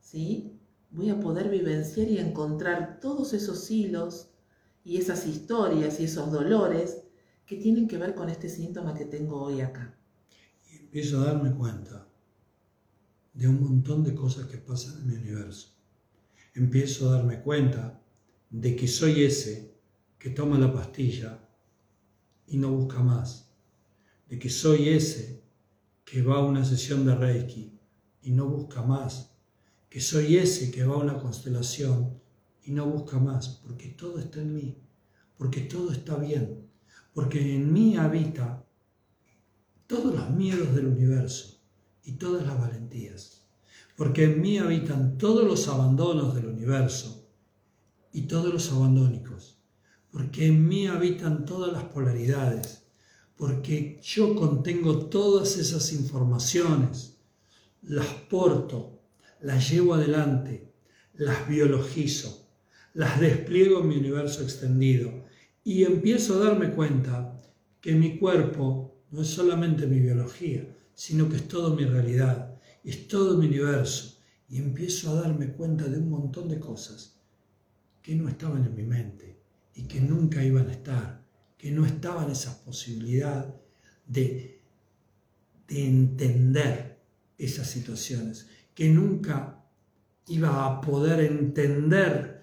[0.00, 0.58] ¿sí?
[0.90, 4.30] voy a poder vivenciar y encontrar todos esos hilos
[4.84, 7.02] y esas historias y esos dolores
[7.44, 9.94] que tienen que ver con este síntoma que tengo hoy acá.
[10.70, 12.05] Y empiezo a darme cuenta
[13.36, 15.68] de un montón de cosas que pasan en mi universo.
[16.54, 18.02] Empiezo a darme cuenta
[18.48, 19.76] de que soy ese
[20.18, 21.46] que toma la pastilla
[22.46, 23.50] y no busca más.
[24.26, 25.42] De que soy ese
[26.02, 27.78] que va a una sesión de Reiki
[28.22, 29.36] y no busca más.
[29.90, 32.18] Que soy ese que va a una constelación
[32.64, 34.78] y no busca más, porque todo está en mí,
[35.36, 36.68] porque todo está bien,
[37.14, 38.66] porque en mí habita
[39.86, 41.55] todos los miedos del universo
[42.06, 43.42] y todas las valentías,
[43.94, 47.28] porque en mí habitan todos los abandonos del universo
[48.12, 49.58] y todos los abandónicos,
[50.10, 52.84] porque en mí habitan todas las polaridades,
[53.36, 57.18] porque yo contengo todas esas informaciones,
[57.82, 58.98] las porto,
[59.42, 60.72] las llevo adelante,
[61.12, 62.46] las biologizo
[62.96, 65.12] las despliego en mi universo extendido
[65.62, 67.38] y empiezo a darme cuenta
[67.82, 70.66] que mi cuerpo no es solamente mi biología,
[70.96, 74.18] sino que es toda mi realidad, es todo mi universo
[74.48, 77.20] y empiezo a darme cuenta de un montón de cosas
[78.02, 79.38] que no estaban en mi mente
[79.74, 81.22] y que nunca iban a estar,
[81.58, 83.54] que no estaban esa posibilidad
[84.06, 84.62] de,
[85.68, 86.98] de entender
[87.36, 89.62] esas situaciones, que nunca
[90.28, 92.42] iba a poder entender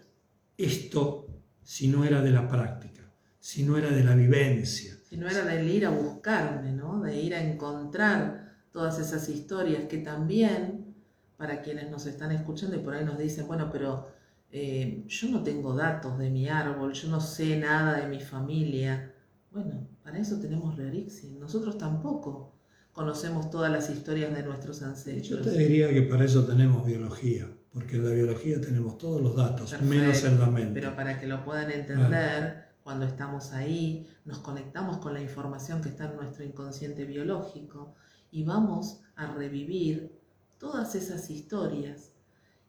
[0.57, 1.27] esto
[1.63, 4.95] si no era de la práctica, si no era de la vivencia.
[5.09, 7.01] Si no era del ir a buscarme, ¿no?
[7.01, 8.42] De ir a encontrar
[8.73, 10.93] todas esas historias que también,
[11.37, 14.09] para quienes nos están escuchando y por ahí nos dicen, bueno, pero
[14.51, 19.13] eh, yo no tengo datos de mi árbol, yo no sé nada de mi familia.
[19.51, 21.37] Bueno, para eso tenemos Rerixi.
[21.39, 22.53] Nosotros tampoco
[22.91, 25.45] conocemos todas las historias de nuestros ancestros.
[25.45, 29.35] Yo te diría que para eso tenemos biología porque en la biología tenemos todos los
[29.35, 30.79] datos, menos en la mente.
[30.79, 35.89] Pero para que lo puedan entender, cuando estamos ahí, nos conectamos con la información que
[35.89, 37.95] está en nuestro inconsciente biológico
[38.33, 40.19] y vamos a revivir
[40.57, 42.11] todas esas historias.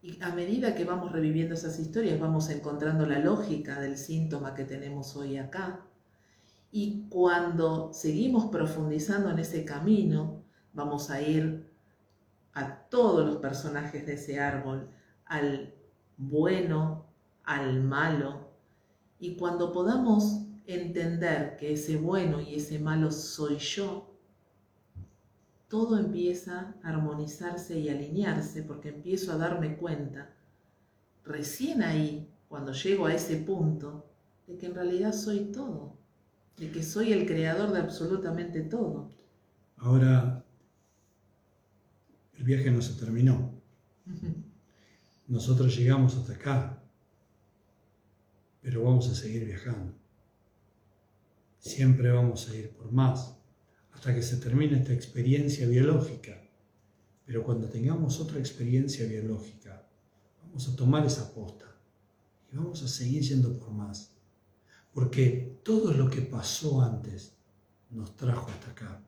[0.03, 4.63] Y a medida que vamos reviviendo esas historias, vamos encontrando la lógica del síntoma que
[4.63, 5.83] tenemos hoy acá.
[6.71, 10.43] Y cuando seguimos profundizando en ese camino,
[10.73, 11.67] vamos a ir
[12.53, 14.87] a todos los personajes de ese árbol,
[15.25, 15.73] al
[16.17, 17.07] bueno,
[17.43, 18.51] al malo.
[19.17, 24.14] Y cuando podamos entender que ese bueno y ese malo soy yo,
[25.67, 30.33] todo empieza a armonizarse y alinearse porque empiezo a darme cuenta,
[31.23, 34.05] recién ahí, cuando llego a ese punto,
[34.47, 35.97] de que en realidad soy todo,
[36.57, 39.09] de que soy el creador de absolutamente todo.
[39.77, 40.45] Ahora,
[42.37, 43.51] el viaje no se terminó.
[45.27, 46.83] Nosotros llegamos hasta acá,
[48.61, 49.93] pero vamos a seguir viajando.
[51.59, 53.34] Siempre vamos a ir por más,
[53.95, 56.39] hasta que se termine esta experiencia biológica.
[57.25, 59.87] Pero cuando tengamos otra experiencia biológica,
[60.43, 61.65] vamos a tomar esa posta
[62.51, 64.11] y vamos a seguir yendo por más.
[64.93, 67.33] Porque todo lo que pasó antes
[67.89, 69.01] nos trajo hasta acá.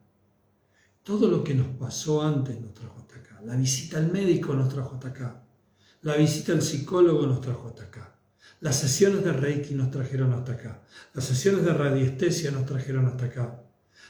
[1.04, 3.42] Todo lo que nos pasó antes nos trajo hasta acá.
[3.44, 5.44] La visita al médico nos trajo hasta acá.
[6.02, 8.16] La visita al psicólogo nos trajo hasta acá.
[8.62, 10.82] Las sesiones de Reiki nos trajeron hasta acá.
[11.14, 13.67] Las sesiones de radiestesia nos trajeron hasta acá.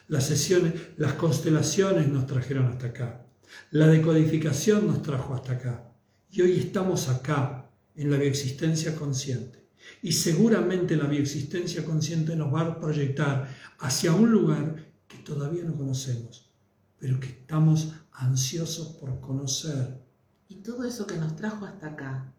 [0.07, 3.25] Las sesiones, las constelaciones nos trajeron hasta acá.
[3.71, 5.91] La decodificación nos trajo hasta acá.
[6.31, 9.67] Y hoy estamos acá en la bioexistencia consciente.
[10.01, 13.47] Y seguramente la bioexistencia consciente nos va a proyectar
[13.79, 16.51] hacia un lugar que todavía no conocemos,
[16.99, 20.07] pero que estamos ansiosos por conocer
[20.49, 22.33] y todo eso que nos trajo hasta acá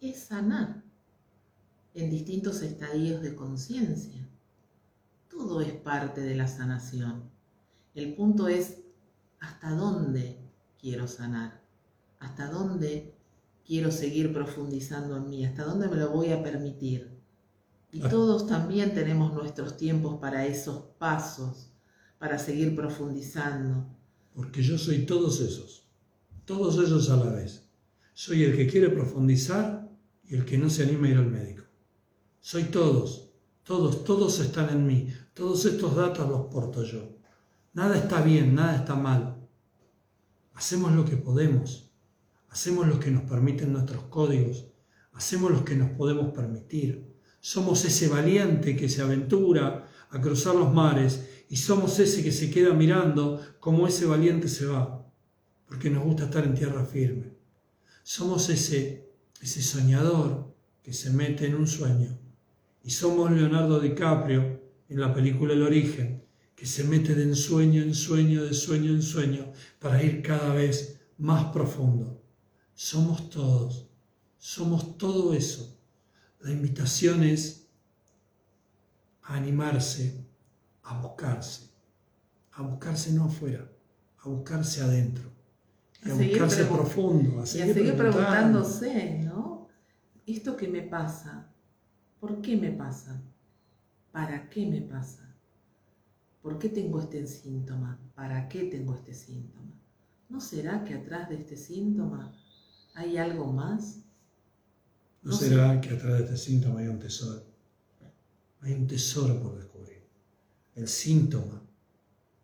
[0.00, 0.82] es sanar
[1.94, 4.27] en distintos estadios de conciencia.
[5.38, 7.30] Todo es parte de la sanación.
[7.94, 8.80] El punto es
[9.40, 10.38] hasta dónde
[10.78, 11.64] quiero sanar,
[12.18, 13.14] hasta dónde
[13.64, 17.18] quiero seguir profundizando en mí, hasta dónde me lo voy a permitir.
[17.90, 18.08] Y ah.
[18.10, 21.72] todos también tenemos nuestros tiempos para esos pasos,
[22.18, 23.86] para seguir profundizando.
[24.34, 25.88] Porque yo soy todos esos
[26.48, 27.68] todos ellos a la vez.
[28.14, 29.86] Soy el que quiere profundizar
[30.24, 31.64] y el que no se anima a ir al médico.
[32.40, 33.27] Soy todos,
[33.68, 35.12] Todos, todos están en mí.
[35.34, 37.18] Todos estos datos los porto yo.
[37.74, 39.46] Nada está bien, nada está mal.
[40.54, 41.90] Hacemos lo que podemos.
[42.48, 44.68] Hacemos lo que nos permiten nuestros códigos.
[45.12, 47.14] Hacemos lo que nos podemos permitir.
[47.40, 52.50] Somos ese valiente que se aventura a cruzar los mares y somos ese que se
[52.50, 55.06] queda mirando como ese valiente se va,
[55.66, 57.34] porque nos gusta estar en tierra firme.
[58.02, 59.12] Somos ese,
[59.42, 62.17] ese soñador que se mete en un sueño.
[62.88, 66.24] Y somos Leonardo DiCaprio en la película El origen,
[66.56, 70.98] que se mete de ensueño en sueño, de sueño en sueño, para ir cada vez
[71.18, 72.24] más profundo.
[72.72, 73.90] Somos todos,
[74.38, 75.78] somos todo eso.
[76.40, 77.68] La invitación es
[79.24, 80.24] a animarse,
[80.84, 81.68] a buscarse,
[82.52, 83.70] a buscarse no afuera,
[84.20, 85.30] a buscarse adentro,
[86.06, 89.68] a, buscarse profundo, a seguir, seguir preguntándose, ¿no?
[90.24, 91.52] ¿Esto que me pasa?
[92.20, 93.22] ¿Por qué me pasa?
[94.10, 95.36] ¿Para qué me pasa?
[96.42, 97.98] ¿Por qué tengo este síntoma?
[98.14, 99.72] ¿Para qué tengo este síntoma?
[100.28, 102.34] ¿No será que atrás de este síntoma
[102.94, 104.00] hay algo más?
[105.22, 107.44] ¿No, será que atrás de este síntoma hay un tesoro?
[108.62, 110.02] Hay un tesoro por descubrir.
[110.74, 111.62] El síntoma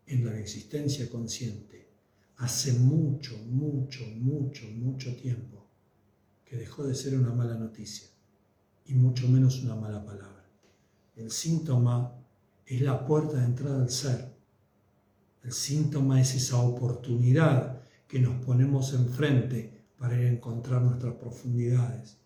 [0.06, 1.88] en la existencia consciente
[2.36, 5.66] hace mucho, mucho, mucho, mucho tiempo
[6.44, 8.13] que dejó de ser una mala noticia
[8.86, 10.44] y mucho menos una mala palabra.
[11.16, 12.12] El síntoma
[12.66, 14.34] es la puerta de entrada al ser.
[15.42, 22.16] El síntoma es esa oportunidad que nos ponemos enfrente para ir a encontrar nuestras profundidades.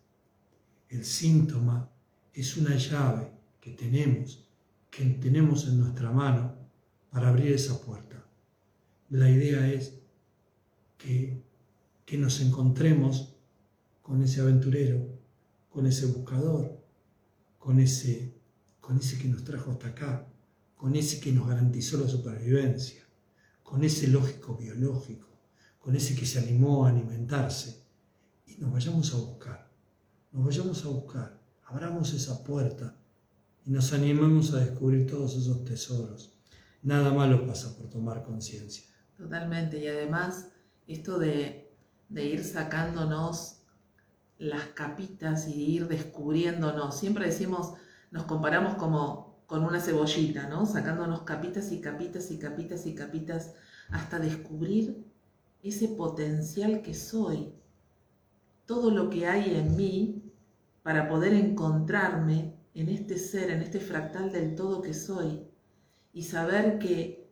[0.88, 1.90] El síntoma
[2.32, 3.30] es una llave
[3.60, 4.46] que tenemos,
[4.90, 6.54] que tenemos en nuestra mano
[7.10, 8.24] para abrir esa puerta.
[9.10, 9.94] La idea es
[10.96, 11.42] que,
[12.04, 13.34] que nos encontremos
[14.02, 15.17] con ese aventurero,
[15.68, 16.78] con ese buscador,
[17.58, 18.34] con ese,
[18.80, 20.26] con ese que nos trajo hasta acá,
[20.76, 23.02] con ese que nos garantizó la supervivencia,
[23.62, 25.28] con ese lógico biológico,
[25.78, 27.82] con ese que se animó a alimentarse,
[28.46, 29.70] y nos vayamos a buscar,
[30.32, 32.96] nos vayamos a buscar, abramos esa puerta
[33.66, 36.32] y nos animemos a descubrir todos esos tesoros.
[36.82, 38.84] Nada malo pasa por tomar conciencia.
[39.16, 40.48] Totalmente, y además
[40.86, 41.70] esto de,
[42.08, 43.57] de ir sacándonos
[44.38, 46.98] las capitas y ir descubriéndonos.
[46.98, 47.74] Siempre decimos,
[48.10, 50.66] nos comparamos como con una cebollita, ¿no?
[50.66, 53.54] Sacándonos capitas y capitas y capitas y capitas
[53.90, 55.04] hasta descubrir
[55.62, 57.52] ese potencial que soy,
[58.66, 60.22] todo lo que hay en mí
[60.82, 65.48] para poder encontrarme en este ser, en este fractal del todo que soy
[66.12, 67.28] y saber que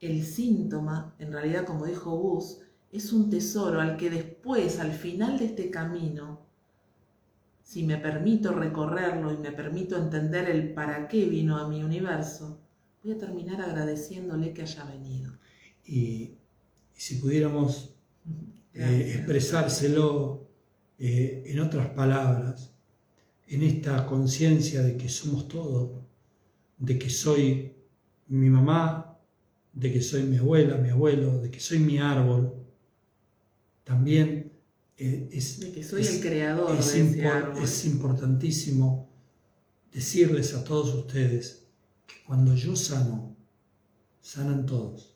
[0.00, 2.60] el síntoma, en realidad como dijo Gus,
[2.96, 6.46] es un tesoro al que después, al final de este camino,
[7.62, 12.60] si me permito recorrerlo y me permito entender el para qué vino a mi universo,
[13.02, 15.32] voy a terminar agradeciéndole que haya venido.
[15.84, 16.32] Y,
[16.94, 17.94] si pudiéramos
[18.72, 20.48] eh, expresárselo
[20.98, 22.72] eh, en otras palabras,
[23.48, 26.06] en esta conciencia de que somos todo,
[26.78, 27.74] de que soy
[28.28, 29.18] mi mamá,
[29.74, 32.55] de que soy mi abuela, mi abuelo, de que soy mi árbol,
[33.86, 34.52] también
[34.96, 39.08] eh, es, que soy el creador es, es importantísimo
[39.92, 41.68] decirles a todos ustedes
[42.04, 43.36] que cuando yo sano,
[44.20, 45.14] sanan todos.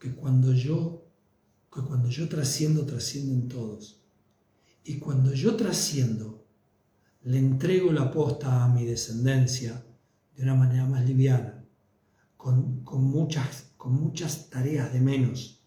[0.00, 1.06] Que cuando yo,
[1.72, 4.02] que cuando yo trasciendo, trascienden todos.
[4.82, 6.44] Y cuando yo trasciendo,
[7.22, 9.86] le entrego la posta a mi descendencia
[10.36, 11.64] de una manera más liviana,
[12.36, 15.62] con, muchas, con muchas tareas de menos.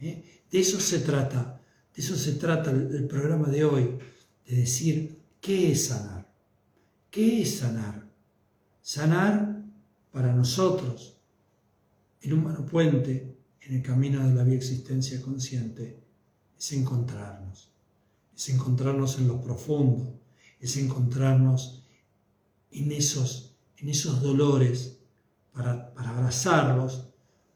[0.00, 0.35] ¿eh?
[0.56, 1.60] De eso se trata,
[1.94, 3.98] de eso se trata el, programa de hoy,
[4.46, 6.26] de decir, ¿qué es sanar?
[7.10, 8.08] ¿Qué es sanar?
[8.80, 9.62] Sanar
[10.10, 11.18] para nosotros,
[12.22, 16.00] en un mano puente, en el camino de la vía existencia consciente,
[16.58, 17.70] es encontrarnos,
[18.34, 20.18] es encontrarnos en lo profundo,
[20.58, 21.82] es encontrarnos
[22.70, 25.00] en esos, en esos dolores
[25.52, 27.08] para, para abrazarlos,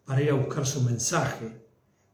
[0.05, 1.61] para ir a buscar su mensaje,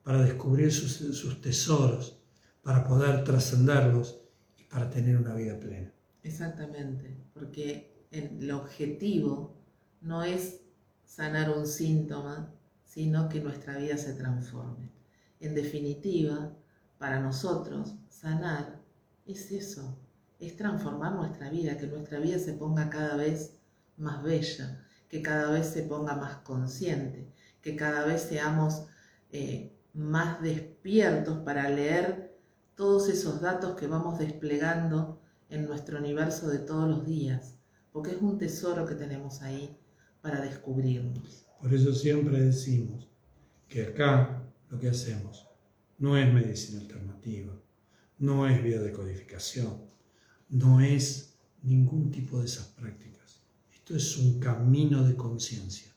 [0.07, 2.17] para descubrir sus, tesoros,
[2.63, 4.21] para poder trascenderlos
[4.57, 5.93] y para tener una vida plena.
[6.23, 9.57] Exactamente, porque el objetivo
[10.01, 10.61] no es
[11.05, 12.55] sanar un síntoma,
[12.85, 14.93] sino que nuestra vida se transforme.
[15.41, 16.53] En definitiva,
[16.99, 18.81] para nosotros, sanar
[19.27, 19.99] es eso,
[20.39, 23.59] es transformar nuestra vida, que nuestra vida se ponga cada vez
[23.97, 27.27] más bella, que cada vez se ponga más consciente,
[27.61, 28.87] que cada vez seamos
[29.33, 32.37] eh, más despiertos para leer
[32.75, 37.55] todos esos datos que vamos desplegando en nuestro universo de todos los días,
[37.93, 39.75] porque es un tesoro que tenemos ahí
[40.21, 41.47] para descubrirnos.
[41.61, 43.09] Por eso siempre decimos
[43.69, 45.49] que acá lo que hacemos
[45.99, 47.55] no es medicina alternativa,
[48.19, 49.81] no es biodecodificación,
[50.51, 53.41] no es ningún tipo de esas prácticas.
[53.73, 55.91] Esto es un camino de conciencia.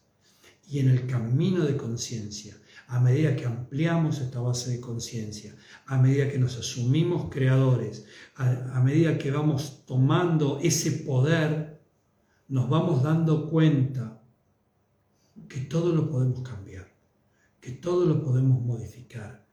[0.69, 2.55] Y en el camino de conciencia,
[2.89, 8.81] a medida que ampliamos esta base de conciencia, a medida que nos asumimos creadores, a,
[8.81, 11.79] medida que vamos tomando ese poder,
[12.47, 14.23] nos vamos dando cuenta
[15.47, 16.91] que todo lo podemos cambiar,
[17.61, 19.45] que todo lo podemos modificar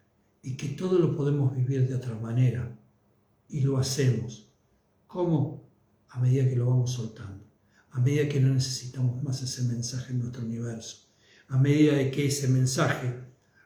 [0.42, 2.74] y que todo lo podemos vivir de otra manera.
[3.48, 4.50] Y lo hacemos.
[5.06, 5.68] ¿Cómo?
[6.08, 7.44] A medida que lo vamos soltando,
[7.90, 11.05] a medida que no necesitamos más ese mensaje en nuestro universo
[11.48, 13.14] a medida de que ese mensaje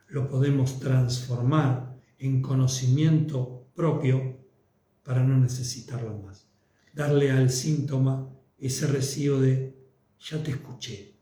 [0.09, 4.39] lo podemos transformar en conocimiento propio
[5.03, 6.47] para no necesitarlo más.
[6.93, 8.29] Darle al síntoma
[8.59, 9.75] ese recibo de
[10.21, 11.15] ya te escuché,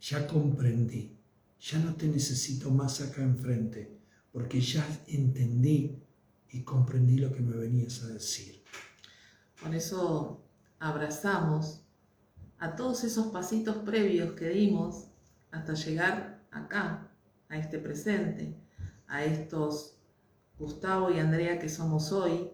[0.00, 1.16] ya comprendí,
[1.60, 3.96] ya no te necesito más acá enfrente,
[4.32, 5.96] porque ya entendí
[6.50, 8.62] y comprendí lo que me venías a decir.
[9.62, 10.42] Con eso
[10.80, 11.82] abrazamos
[12.58, 15.11] a todos esos pasitos previos que dimos
[15.52, 17.08] hasta llegar acá,
[17.48, 18.56] a este presente,
[19.06, 19.98] a estos
[20.58, 22.50] Gustavo y Andrea que somos hoy,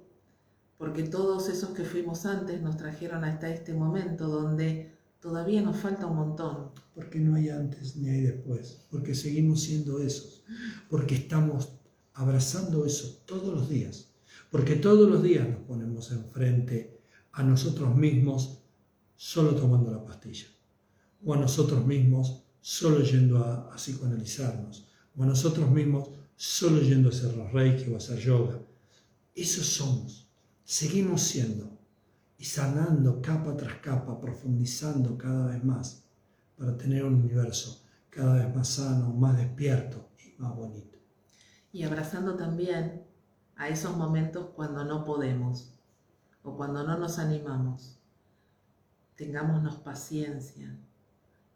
[0.76, 6.06] porque todos esos que fuimos antes nos trajeron hasta este momento donde todavía nos falta
[6.06, 6.70] un montón.
[6.94, 10.44] Porque no hay antes ni hay después, porque seguimos siendo esos,
[10.88, 11.72] porque estamos
[12.14, 14.14] abrazando eso todos los días,
[14.50, 17.00] porque todos los días nos ponemos enfrente
[17.32, 18.62] a nosotros mismos
[19.14, 20.46] solo tomando la pastilla,
[21.24, 27.12] o a nosotros mismos solo yendo a, psicoanalizarnos, o a nosotros mismos solo yendo a
[27.12, 28.60] hacer los reiki o a hacer yoga.
[29.34, 30.28] Eso somos,
[30.64, 31.70] seguimos siendo
[32.36, 36.04] y sanando capa tras capa, profundizando cada vez más
[36.56, 40.98] para tener un universo cada vez más sano, más despierto y más bonito.
[41.72, 43.04] Y abrazando también
[43.56, 45.72] a esos momentos cuando no podemos
[46.42, 47.98] o cuando no nos animamos.
[49.16, 50.76] Tengámonos paciencia,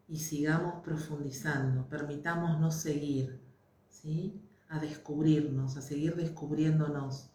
[0.07, 3.39] y sigamos profundizando, permitámonos seguir,
[3.89, 4.41] ¿sí?
[4.69, 7.29] A descubrirnos, a seguir descubriéndonos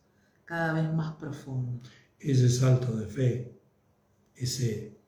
[0.45, 1.81] cada vez más profundo.
[2.19, 3.61] Ese salto de fe,
[4.35, 4.99] ese,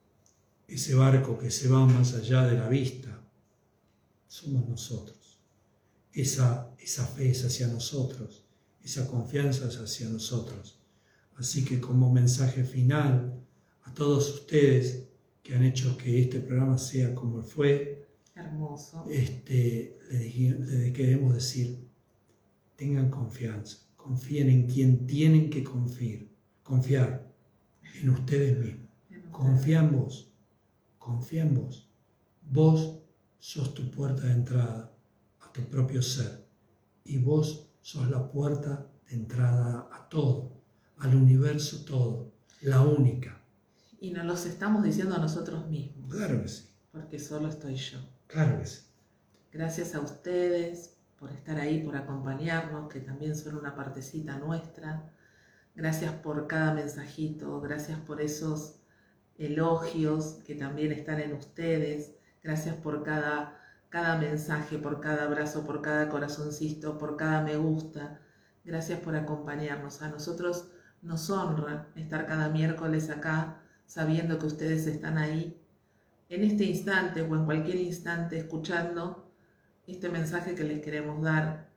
[0.68, 3.20] ese barco que se va más allá de la vista,
[4.26, 5.38] somos nosotros.
[6.12, 8.44] Esa, esa fe es hacia nosotros,
[8.82, 10.78] esa confianza es hacia nosotros.
[11.36, 13.40] Así que como mensaje final
[13.82, 15.09] a todos ustedes,
[15.42, 18.06] que han hecho que este programa sea como fue.
[18.34, 19.04] Hermoso.
[19.08, 21.78] Este, le, queremos decir,
[22.76, 26.26] tengan confianza, confíen en quien tienen que confiar,
[26.62, 27.32] confiar
[28.00, 28.90] en ustedes mismos.
[29.30, 30.32] Confía en vos,
[30.98, 31.88] confía en vos.
[32.50, 33.00] Vos
[33.38, 34.92] sos tu puerta de entrada
[35.40, 36.46] a tu propio ser
[37.04, 40.52] y vos sos la puerta de entrada a todo,
[40.98, 43.39] al universo todo, la única
[44.00, 46.12] y nos los estamos diciendo a nosotros mismos.
[46.12, 46.68] Claro que sí.
[46.90, 47.98] Porque solo estoy yo.
[48.26, 48.80] Claro que sí.
[49.52, 55.12] Gracias a ustedes por estar ahí, por acompañarnos, que también son una partecita nuestra.
[55.74, 58.80] Gracias por cada mensajito, gracias por esos
[59.36, 62.14] elogios que también están en ustedes.
[62.42, 68.18] Gracias por cada, cada mensaje, por cada abrazo, por cada corazoncito, por cada me gusta.
[68.64, 70.00] Gracias por acompañarnos.
[70.00, 70.70] A nosotros
[71.02, 73.59] nos honra estar cada miércoles acá
[73.90, 75.60] sabiendo que ustedes están ahí,
[76.28, 79.32] en este instante o en cualquier instante escuchando
[79.84, 81.72] este mensaje que les queremos dar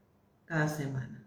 [0.45, 1.25] cada semana.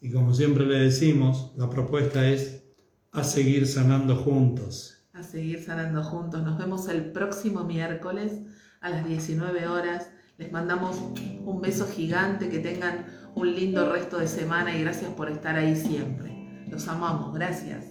[0.00, 2.64] Y como siempre le decimos, la propuesta es
[3.12, 5.06] a seguir sanando juntos.
[5.12, 6.42] A seguir sanando juntos.
[6.42, 8.40] Nos vemos el próximo miércoles
[8.80, 10.10] a las 19 horas.
[10.38, 10.96] Les mandamos
[11.44, 13.06] un beso gigante, que tengan
[13.36, 16.66] un lindo resto de semana y gracias por estar ahí siempre.
[16.68, 17.89] Los amamos, gracias.